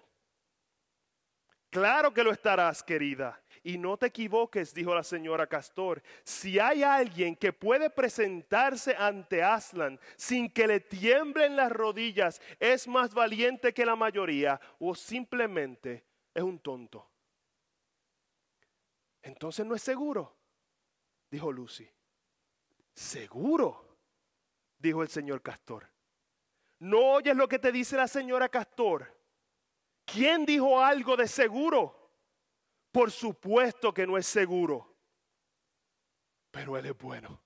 Claro 1.70 2.12
que 2.12 2.24
lo 2.24 2.32
estarás, 2.32 2.82
querida. 2.82 3.43
Y 3.66 3.78
no 3.78 3.96
te 3.96 4.06
equivoques, 4.06 4.74
dijo 4.74 4.94
la 4.94 5.02
señora 5.02 5.46
Castor. 5.46 6.02
Si 6.22 6.58
hay 6.58 6.82
alguien 6.82 7.34
que 7.34 7.50
puede 7.50 7.88
presentarse 7.88 8.94
ante 8.94 9.42
Aslan 9.42 9.98
sin 10.16 10.50
que 10.50 10.66
le 10.66 10.80
tiemblen 10.80 11.56
las 11.56 11.72
rodillas, 11.72 12.42
es 12.60 12.86
más 12.86 13.14
valiente 13.14 13.72
que 13.72 13.86
la 13.86 13.96
mayoría 13.96 14.60
o 14.78 14.94
simplemente 14.94 16.04
es 16.34 16.42
un 16.42 16.58
tonto. 16.58 17.10
Entonces 19.22 19.64
no 19.64 19.74
es 19.74 19.82
seguro, 19.82 20.36
dijo 21.30 21.50
Lucy. 21.50 21.88
Seguro, 22.92 23.96
dijo 24.78 25.02
el 25.02 25.08
señor 25.08 25.40
Castor. 25.40 25.88
¿No 26.80 26.98
oyes 27.14 27.34
lo 27.34 27.48
que 27.48 27.58
te 27.58 27.72
dice 27.72 27.96
la 27.96 28.08
señora 28.08 28.50
Castor? 28.50 29.10
¿Quién 30.04 30.44
dijo 30.44 30.84
algo 30.84 31.16
de 31.16 31.26
seguro? 31.26 32.03
Por 32.94 33.10
supuesto 33.10 33.92
que 33.92 34.06
no 34.06 34.16
es 34.16 34.24
seguro, 34.24 34.94
pero 36.52 36.78
Él 36.78 36.86
es 36.86 36.96
bueno. 36.96 37.42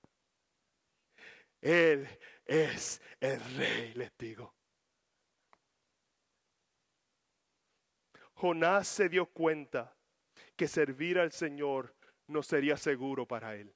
Él 1.59 2.07
es 2.45 3.01
el 3.19 3.39
rey, 3.57 3.95
les 3.95 4.15
digo. 4.15 4.53
Jonás 8.35 8.87
se 8.87 9.09
dio 9.09 9.25
cuenta 9.25 9.97
que 10.55 10.67
servir 10.67 11.17
al 11.17 11.31
Señor 11.31 11.95
no 12.27 12.43
sería 12.43 12.77
seguro 12.77 13.25
para 13.27 13.55
él. 13.55 13.73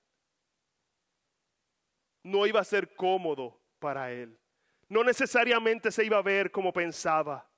No 2.21 2.45
iba 2.45 2.59
a 2.59 2.63
ser 2.63 2.95
cómodo 2.95 3.59
para 3.79 4.11
él. 4.11 4.39
No 4.89 5.03
necesariamente 5.03 5.91
se 5.91 6.05
iba 6.05 6.19
a 6.19 6.21
ver 6.21 6.51
como 6.51 6.71
pensaba, 6.71 7.49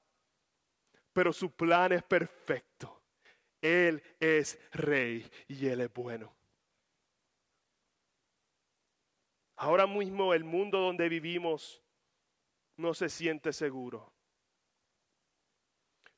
pero 1.11 1.33
su 1.33 1.51
plan 1.53 1.91
es 1.91 2.01
perfecto. 2.01 2.94
Él 3.61 4.01
es 4.19 4.59
rey 4.71 5.29
y 5.47 5.67
Él 5.67 5.81
es 5.81 5.93
bueno. 5.93 6.35
Ahora 9.57 9.87
mismo 9.87 10.33
el 10.33 10.43
mundo 10.43 10.79
donde 10.79 11.07
vivimos 11.09 11.81
no 12.77 12.93
se 12.93 13.09
siente 13.09 13.53
seguro. 13.53 14.11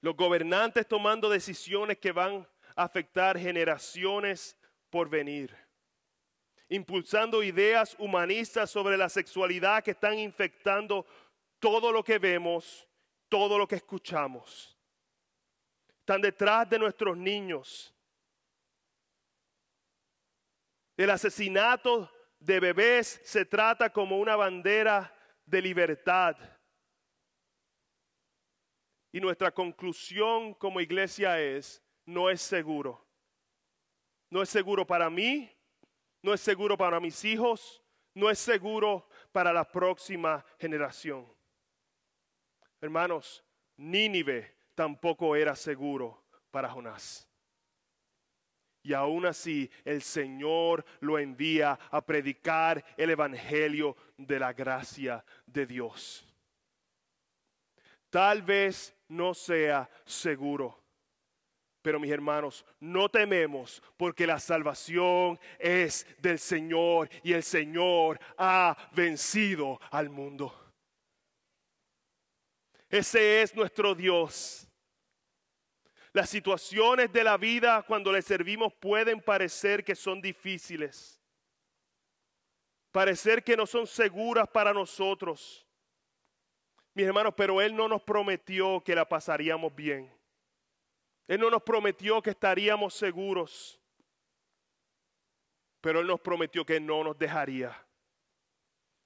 Los 0.02 0.16
gobernantes 0.16 0.88
tomando 0.88 1.30
decisiones 1.30 1.98
que 1.98 2.12
van 2.12 2.48
a 2.76 2.84
afectar 2.84 3.38
generaciones 3.38 4.58
por 4.90 5.10
venir. 5.10 5.56
Impulsando 6.70 7.44
ideas 7.44 7.96
humanistas 8.00 8.70
sobre 8.70 8.98
la 8.98 9.10
sexualidad 9.10 9.84
que 9.84 9.92
están 9.92 10.20
infectando 10.20 11.06
todo 11.60 11.92
lo 11.92 12.04
que 12.04 12.20
vemos, 12.20 12.88
todo 13.30 13.58
lo 13.58 13.68
que 13.68 13.76
escuchamos 13.76 14.77
están 16.08 16.22
detrás 16.22 16.70
de 16.70 16.80
nuestros 16.80 17.18
niños. 17.18 17.94
El 20.96 21.10
asesinato 21.10 22.10
de 22.40 22.62
bebés 22.62 23.20
se 23.26 23.44
trata 23.44 23.92
como 23.92 24.18
una 24.18 24.38
bandera 24.38 25.14
de 25.46 25.62
libertad. 25.62 26.38
Y 29.12 29.20
nuestra 29.20 29.52
conclusión 29.52 30.54
como 30.54 30.80
iglesia 30.80 31.42
es, 31.42 31.84
no 32.06 32.30
es 32.30 32.42
seguro. 32.42 33.06
No 34.30 34.42
es 34.42 34.48
seguro 34.48 34.88
para 34.88 35.10
mí, 35.10 35.52
no 36.22 36.34
es 36.34 36.40
seguro 36.40 36.78
para 36.78 37.02
mis 37.02 37.26
hijos, 37.26 37.84
no 38.14 38.30
es 38.30 38.40
seguro 38.40 39.10
para 39.34 39.52
la 39.52 39.70
próxima 39.70 40.46
generación. 40.58 41.28
Hermanos, 42.80 43.44
Nínive 43.76 44.57
tampoco 44.78 45.36
era 45.36 45.56
seguro 45.56 46.24
para 46.52 46.70
Jonás. 46.70 47.28
Y 48.84 48.94
aún 48.94 49.26
así 49.26 49.70
el 49.84 50.04
Señor 50.04 50.86
lo 51.00 51.18
envía 51.18 51.80
a 51.90 52.00
predicar 52.06 52.86
el 52.96 53.10
Evangelio 53.10 53.98
de 54.18 54.40
la 54.40 54.54
gracia 54.54 55.26
de 55.48 55.66
Dios. 55.66 56.24
Tal 58.12 58.44
vez 58.44 58.96
no 59.08 59.34
sea 59.34 59.90
seguro. 60.06 60.80
Pero 61.82 62.00
mis 62.00 62.12
hermanos, 62.12 62.64
no 62.80 63.10
tememos 63.10 63.82
porque 63.98 64.28
la 64.28 64.40
salvación 64.40 65.40
es 65.58 66.06
del 66.20 66.38
Señor 66.38 67.10
y 67.24 67.34
el 67.34 67.42
Señor 67.42 68.20
ha 68.38 68.78
vencido 68.92 69.80
al 69.90 70.12
mundo. 70.12 70.54
Ese 72.90 73.42
es 73.42 73.56
nuestro 73.56 73.96
Dios. 73.96 74.67
Las 76.18 76.32
situaciones 76.32 77.14
de 77.14 77.24
la 77.24 77.38
vida 77.38 77.84
cuando 77.84 78.12
le 78.12 78.24
servimos 78.24 78.74
pueden 78.74 79.22
parecer 79.22 79.84
que 79.84 79.94
son 79.94 80.20
difíciles, 80.20 81.22
parecer 82.92 83.44
que 83.44 83.56
no 83.56 83.68
son 83.68 83.86
seguras 83.86 84.48
para 84.48 84.74
nosotros. 84.74 85.68
Mis 86.96 87.06
hermanos, 87.06 87.36
pero 87.38 87.62
Él 87.62 87.76
no 87.76 87.88
nos 87.88 88.02
prometió 88.02 88.84
que 88.84 88.96
la 88.96 89.08
pasaríamos 89.08 89.76
bien. 89.76 90.12
Él 91.28 91.40
no 91.40 91.52
nos 91.52 91.62
prometió 91.62 92.20
que 92.20 92.32
estaríamos 92.32 92.96
seguros, 92.96 93.80
pero 95.82 96.00
Él 96.00 96.08
nos 96.08 96.20
prometió 96.20 96.66
que 96.66 96.80
no 96.80 97.04
nos 97.04 97.16
dejaría. 97.20 97.87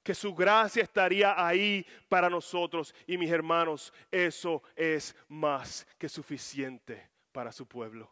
Que 0.03 0.15
su 0.15 0.33
gracia 0.33 0.83
estaría 0.83 1.33
ahí 1.45 1.85
para 2.09 2.29
nosotros. 2.29 2.93
Y 3.05 3.17
mis 3.17 3.31
hermanos, 3.31 3.93
eso 4.09 4.63
es 4.75 5.15
más 5.27 5.87
que 5.97 6.09
suficiente 6.09 7.09
para 7.31 7.51
su 7.51 7.67
pueblo. 7.67 8.11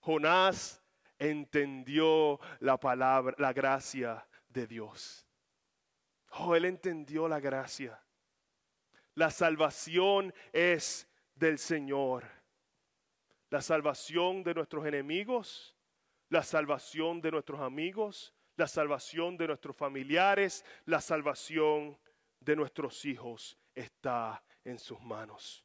Jonás 0.00 0.82
entendió 1.18 2.40
la 2.60 2.78
palabra, 2.78 3.34
la 3.38 3.52
gracia 3.52 4.26
de 4.48 4.66
Dios. 4.66 5.26
Oh, 6.32 6.54
él 6.54 6.64
entendió 6.64 7.28
la 7.28 7.40
gracia. 7.40 8.02
La 9.14 9.30
salvación 9.30 10.34
es 10.52 11.06
del 11.34 11.58
Señor. 11.58 12.24
La 13.50 13.60
salvación 13.60 14.42
de 14.42 14.54
nuestros 14.54 14.86
enemigos, 14.86 15.76
la 16.30 16.42
salvación 16.42 17.20
de 17.20 17.30
nuestros 17.30 17.60
amigos, 17.60 18.34
la 18.56 18.68
salvación 18.68 19.36
de 19.36 19.46
nuestros 19.46 19.76
familiares, 19.76 20.64
la 20.84 21.00
salvación 21.00 21.98
de 22.40 22.56
nuestros 22.56 23.04
hijos 23.04 23.58
está 23.74 24.42
en 24.64 24.78
sus 24.78 25.00
manos. 25.00 25.64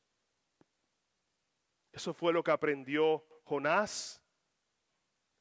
Eso 1.91 2.13
fue 2.13 2.31
lo 2.31 2.43
que 2.43 2.51
aprendió 2.51 3.23
Jonás. 3.43 4.21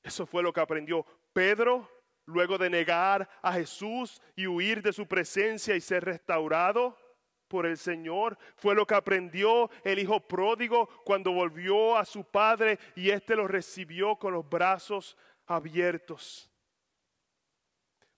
Eso 0.03 0.27
fue 0.27 0.43
lo 0.43 0.53
que 0.53 0.61
aprendió 0.61 1.05
Pedro 1.33 1.91
luego 2.27 2.59
de 2.59 2.71
negar 2.71 3.29
a 3.43 3.53
Jesús 3.53 4.21
y 4.35 4.47
huir 4.47 4.83
de 4.83 4.93
su 4.93 5.07
presencia 5.07 5.77
y 5.77 5.81
ser 5.81 6.05
restaurado 6.05 6.97
por 7.49 7.67
el 7.67 7.77
Señor. 7.77 8.39
Fue 8.57 8.75
lo 8.75 8.87
que 8.87 8.95
aprendió 8.95 9.71
el 9.85 9.99
hijo 9.99 10.21
pródigo 10.21 10.89
cuando 11.05 11.33
volvió 11.33 11.97
a 11.97 12.05
su 12.05 12.25
padre 12.25 12.79
y 12.95 13.11
éste 13.11 13.37
lo 13.37 13.47
recibió 13.47 14.17
con 14.17 14.33
los 14.33 14.49
brazos 14.49 15.17
abiertos. 15.47 16.51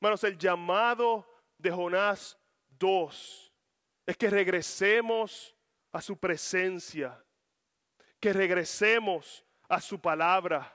Hermanos, 0.00 0.22
el 0.22 0.38
llamado 0.38 1.26
de 1.58 1.72
Jonás 1.72 2.38
2 2.78 3.52
es 4.06 4.16
que 4.16 4.30
regresemos 4.30 5.56
a 5.90 6.00
su 6.00 6.16
presencia, 6.16 7.20
que 8.20 8.32
regresemos 8.32 9.44
a 9.68 9.80
su 9.80 10.00
palabra. 10.00 10.72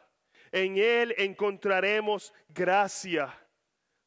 En 0.51 0.77
Él 0.77 1.15
encontraremos 1.17 2.33
gracia 2.49 3.33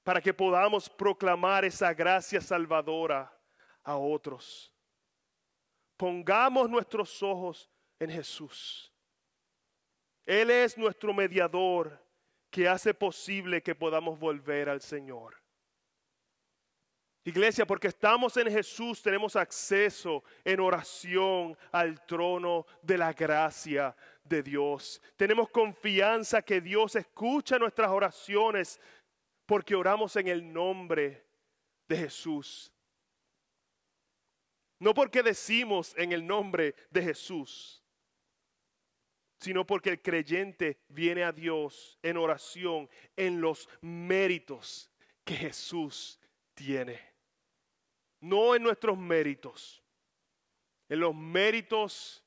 para 0.04 0.20
que 0.20 0.34
podamos 0.34 0.90
proclamar 0.90 1.64
esa 1.64 1.94
gracia 1.94 2.42
salvadora 2.42 3.34
a 3.82 3.96
otros. 3.96 4.70
Pongamos 5.96 6.68
nuestros 6.68 7.22
ojos 7.22 7.70
en 7.98 8.10
Jesús. 8.10 8.92
Él 10.26 10.50
es 10.50 10.76
nuestro 10.76 11.14
mediador 11.14 12.05
que 12.50 12.68
hace 12.68 12.94
posible 12.94 13.62
que 13.62 13.74
podamos 13.74 14.18
volver 14.18 14.68
al 14.68 14.80
Señor. 14.80 15.36
Iglesia, 17.26 17.66
porque 17.66 17.88
estamos 17.88 18.36
en 18.36 18.48
Jesús, 18.48 19.02
tenemos 19.02 19.34
acceso 19.34 20.22
en 20.44 20.60
oración 20.60 21.58
al 21.72 22.06
trono 22.06 22.66
de 22.82 22.96
la 22.96 23.12
gracia 23.12 23.96
de 24.22 24.44
Dios. 24.44 25.02
Tenemos 25.16 25.48
confianza 25.48 26.40
que 26.40 26.60
Dios 26.60 26.94
escucha 26.94 27.58
nuestras 27.58 27.90
oraciones 27.90 28.80
porque 29.44 29.74
oramos 29.74 30.14
en 30.14 30.28
el 30.28 30.52
nombre 30.52 31.26
de 31.88 31.96
Jesús. 31.96 32.72
No 34.78 34.94
porque 34.94 35.22
decimos 35.22 35.94
en 35.96 36.12
el 36.12 36.24
nombre 36.24 36.76
de 36.90 37.02
Jesús, 37.02 37.82
sino 39.38 39.66
porque 39.66 39.90
el 39.90 40.02
creyente 40.02 40.78
viene 40.88 41.24
a 41.24 41.32
Dios 41.32 41.98
en 42.02 42.16
oración 42.16 42.88
en 43.16 43.40
los 43.40 43.68
méritos 43.80 44.90
que 45.24 45.34
Jesús 45.34 46.18
tiene. 46.54 47.00
No 48.20 48.54
en 48.54 48.62
nuestros 48.62 48.96
méritos, 48.96 49.82
en 50.88 51.00
los 51.00 51.14
méritos 51.14 52.24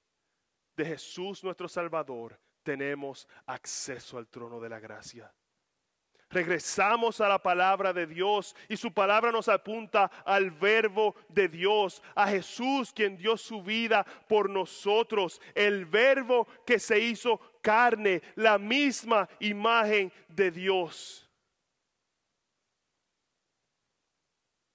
de 0.76 0.86
Jesús 0.86 1.44
nuestro 1.44 1.68
Salvador 1.68 2.40
tenemos 2.64 3.28
acceso 3.46 4.18
al 4.18 4.28
trono 4.28 4.60
de 4.60 4.70
la 4.70 4.80
gracia 4.80 5.34
regresamos 6.30 7.22
a 7.22 7.28
la 7.28 7.42
palabra 7.42 7.92
de 7.92 8.06
Dios 8.06 8.56
y 8.68 8.78
su 8.78 8.94
palabra 8.94 9.32
nos 9.32 9.50
apunta 9.50 10.06
al 10.26 10.52
verbo 10.52 11.16
de 11.28 11.48
Dios, 11.48 12.02
a 12.16 12.28
Jesús 12.28 12.94
quien 12.94 13.18
dio 13.18 13.36
su 13.36 13.64
vida 13.64 14.06
por 14.28 14.50
nosotros, 14.50 15.42
el 15.56 15.86
verbo 15.86 16.48
que 16.66 16.80
se 16.80 17.00
hizo 17.00 17.40
carne, 17.62 18.22
la 18.36 18.58
misma 18.58 19.28
imagen 19.40 20.12
de 20.28 20.52
Dios. 20.52 21.30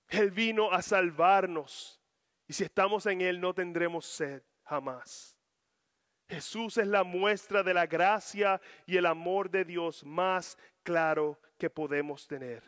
Él 0.08 0.30
vino 0.30 0.70
a 0.70 0.82
salvarnos 0.82 2.00
y 2.46 2.52
si 2.52 2.64
estamos 2.64 3.06
en 3.06 3.20
Él 3.20 3.40
no 3.40 3.54
tendremos 3.54 4.06
sed 4.06 4.42
jamás. 4.64 5.36
Jesús 6.28 6.78
es 6.78 6.86
la 6.86 7.04
muestra 7.04 7.62
de 7.62 7.74
la 7.74 7.86
gracia 7.86 8.60
y 8.86 8.96
el 8.96 9.06
amor 9.06 9.50
de 9.50 9.64
Dios 9.64 10.04
más 10.04 10.56
claro 10.84 11.40
que 11.58 11.68
podemos 11.68 12.28
tener. 12.28 12.62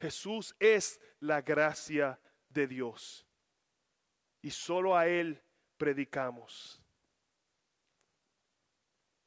Jesús 0.00 0.56
es 0.58 1.00
la 1.20 1.42
gracia 1.42 2.18
de 2.48 2.66
Dios 2.66 3.26
y 4.42 4.50
solo 4.50 4.96
a 4.96 5.06
Él 5.06 5.40
predicamos. 5.76 6.82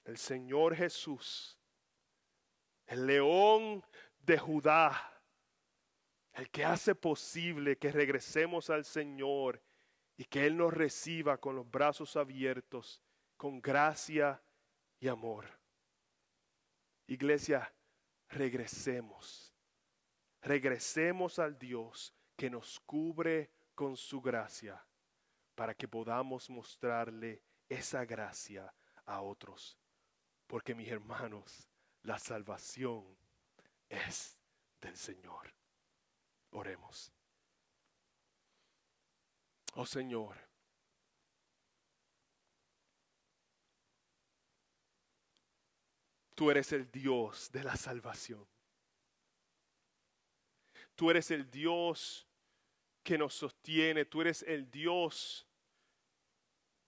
El 0.03 0.17
Señor 0.17 0.75
Jesús, 0.75 1.57
el 2.87 3.05
león 3.05 3.85
de 4.19 4.37
Judá, 4.37 5.21
el 6.33 6.49
que 6.49 6.65
hace 6.65 6.95
posible 6.95 7.77
que 7.77 7.91
regresemos 7.91 8.69
al 8.69 8.83
Señor 8.83 9.61
y 10.17 10.25
que 10.25 10.45
Él 10.45 10.57
nos 10.57 10.73
reciba 10.73 11.37
con 11.37 11.55
los 11.55 11.69
brazos 11.69 12.15
abiertos, 12.15 13.01
con 13.37 13.61
gracia 13.61 14.41
y 14.99 15.07
amor. 15.07 15.62
Iglesia, 17.07 17.73
regresemos. 18.29 19.53
Regresemos 20.41 21.39
al 21.39 21.57
Dios 21.57 22.13
que 22.35 22.49
nos 22.49 22.79
cubre 22.81 23.51
con 23.75 23.95
su 23.95 24.21
gracia 24.21 24.85
para 25.55 25.73
que 25.73 25.87
podamos 25.87 26.49
mostrarle 26.49 27.41
esa 27.69 28.05
gracia 28.05 28.73
a 29.05 29.21
otros. 29.21 29.77
Porque 30.47 30.75
mis 30.75 30.89
hermanos, 30.89 31.69
la 32.01 32.19
salvación 32.19 33.17
es 33.87 34.37
del 34.81 34.95
Señor. 34.97 35.53
Oremos. 36.51 37.11
Oh 39.75 39.85
Señor, 39.85 40.37
tú 46.43 46.51
eres 46.51 46.73
el 46.73 46.91
Dios 46.91 47.49
de 47.53 47.63
la 47.63 47.77
salvación. 47.77 48.45
Tú 50.93 51.09
eres 51.09 51.31
el 51.31 51.49
Dios 51.49 52.27
que 53.01 53.17
nos 53.17 53.33
sostiene. 53.33 54.03
Tú 54.03 54.19
eres 54.19 54.43
el 54.43 54.69
Dios 54.69 55.47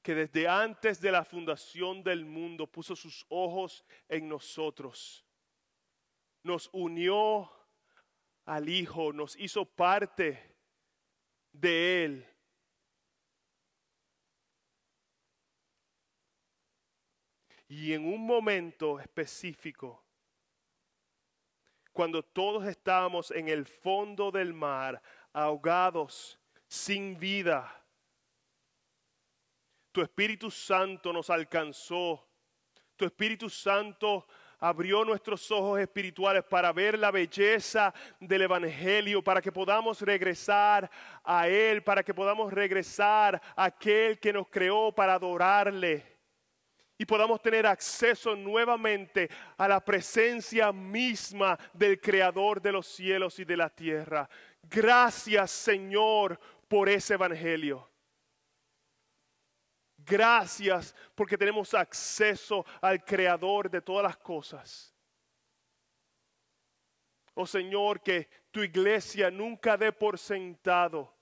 que 0.02 0.14
desde 0.14 0.50
antes 0.50 1.00
de 1.00 1.10
la 1.10 1.24
fundación 1.24 2.04
del 2.04 2.26
mundo 2.26 2.68
puso 2.68 2.98
sus 2.98 3.26
ojos 3.30 3.86
en 4.10 4.28
nosotros. 4.28 5.26
Nos 6.44 6.70
unió 6.74 7.50
al 8.44 8.68
Hijo, 8.68 9.14
nos 9.14 9.38
hizo 9.38 9.64
parte 9.64 10.54
de 11.54 12.04
Él. 12.04 12.35
Y 17.68 17.94
en 17.94 18.06
un 18.06 18.26
momento 18.26 19.00
específico, 19.00 20.04
cuando 21.92 22.22
todos 22.24 22.68
estábamos 22.68 23.32
en 23.32 23.48
el 23.48 23.66
fondo 23.66 24.30
del 24.30 24.54
mar, 24.54 25.02
ahogados, 25.34 26.38
sin 26.68 27.18
vida, 27.18 27.84
tu 29.92 30.02
Espíritu 30.02 30.52
Santo 30.52 31.14
nos 31.14 31.30
alcanzó. 31.30 32.28
Tu 32.98 33.06
Espíritu 33.06 33.50
Santo 33.50 34.28
abrió 34.60 35.06
nuestros 35.06 35.50
ojos 35.52 35.80
espirituales 35.80 36.44
para 36.44 36.74
ver 36.74 37.00
la 37.00 37.12
belleza 37.12 37.94
del 38.20 38.42
Evangelio, 38.42 39.24
para 39.24 39.42
que 39.42 39.54
podamos 39.54 40.02
regresar 40.02 40.92
a 41.24 41.48
Él, 41.48 41.82
para 41.82 42.04
que 42.04 42.14
podamos 42.14 42.52
regresar 42.52 43.42
a 43.56 43.66
aquel 43.66 44.20
que 44.20 44.34
nos 44.34 44.50
creó 44.50 44.92
para 44.92 45.14
adorarle 45.14 46.15
y 46.98 47.06
podamos 47.06 47.42
tener 47.42 47.66
acceso 47.66 48.36
nuevamente 48.36 49.30
a 49.58 49.68
la 49.68 49.84
presencia 49.84 50.72
misma 50.72 51.58
del 51.74 52.00
Creador 52.00 52.62
de 52.62 52.72
los 52.72 52.88
cielos 52.88 53.40
y 53.40 53.46
de 53.46 53.58
la 53.58 53.70
tierra. 53.70 54.30
Gracias 54.64 55.52
Señor 55.52 56.40
por 56.68 56.88
ese 56.88 57.16
Evangelio. 57.16 57.90
Gracias 59.98 60.96
porque 61.16 61.38
tenemos 61.38 61.74
acceso 61.74 62.66
al 62.80 63.04
Creador 63.04 63.70
de 63.70 63.82
todas 63.82 64.04
las 64.04 64.18
cosas. 64.18 64.94
Oh 67.34 67.46
Señor, 67.46 68.02
que 68.02 68.30
tu 68.52 68.62
iglesia 68.62 69.30
nunca 69.30 69.76
dé 69.76 69.92
por 69.92 70.18
sentado 70.18 71.14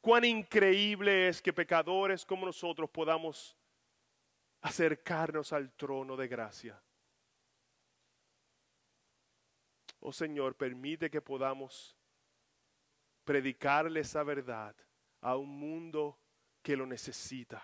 cuán 0.00 0.24
increíble 0.24 1.28
es 1.28 1.40
que 1.40 1.52
pecadores 1.52 2.26
como 2.26 2.44
nosotros 2.44 2.90
podamos 2.90 3.56
acercarnos 4.64 5.52
al 5.52 5.72
trono 5.72 6.16
de 6.16 6.26
gracia. 6.26 6.82
Oh 10.00 10.12
Señor, 10.12 10.56
permite 10.56 11.10
que 11.10 11.20
podamos 11.20 11.94
predicarle 13.24 14.00
esa 14.00 14.22
verdad 14.22 14.74
a 15.20 15.36
un 15.36 15.50
mundo 15.50 16.18
que 16.62 16.76
lo 16.76 16.86
necesita. 16.86 17.62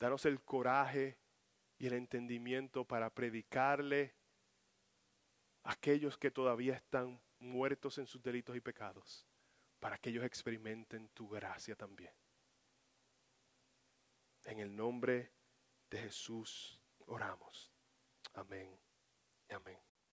Danos 0.00 0.24
el 0.26 0.42
coraje 0.42 1.16
y 1.78 1.86
el 1.86 1.92
entendimiento 1.92 2.84
para 2.84 3.10
predicarle 3.10 4.12
a 5.62 5.72
aquellos 5.72 6.18
que 6.18 6.32
todavía 6.32 6.74
están 6.74 7.20
muertos 7.38 7.98
en 7.98 8.08
sus 8.08 8.20
delitos 8.20 8.56
y 8.56 8.60
pecados, 8.60 9.24
para 9.78 9.98
que 9.98 10.10
ellos 10.10 10.24
experimenten 10.24 11.10
tu 11.10 11.28
gracia 11.28 11.76
también. 11.76 12.12
En 14.44 14.58
el 14.58 14.74
nombre 14.74 15.32
de 15.90 15.98
Jesús 15.98 16.80
oramos. 17.06 17.72
Amén 18.34 18.78
y 19.48 19.54
amén. 19.54 19.89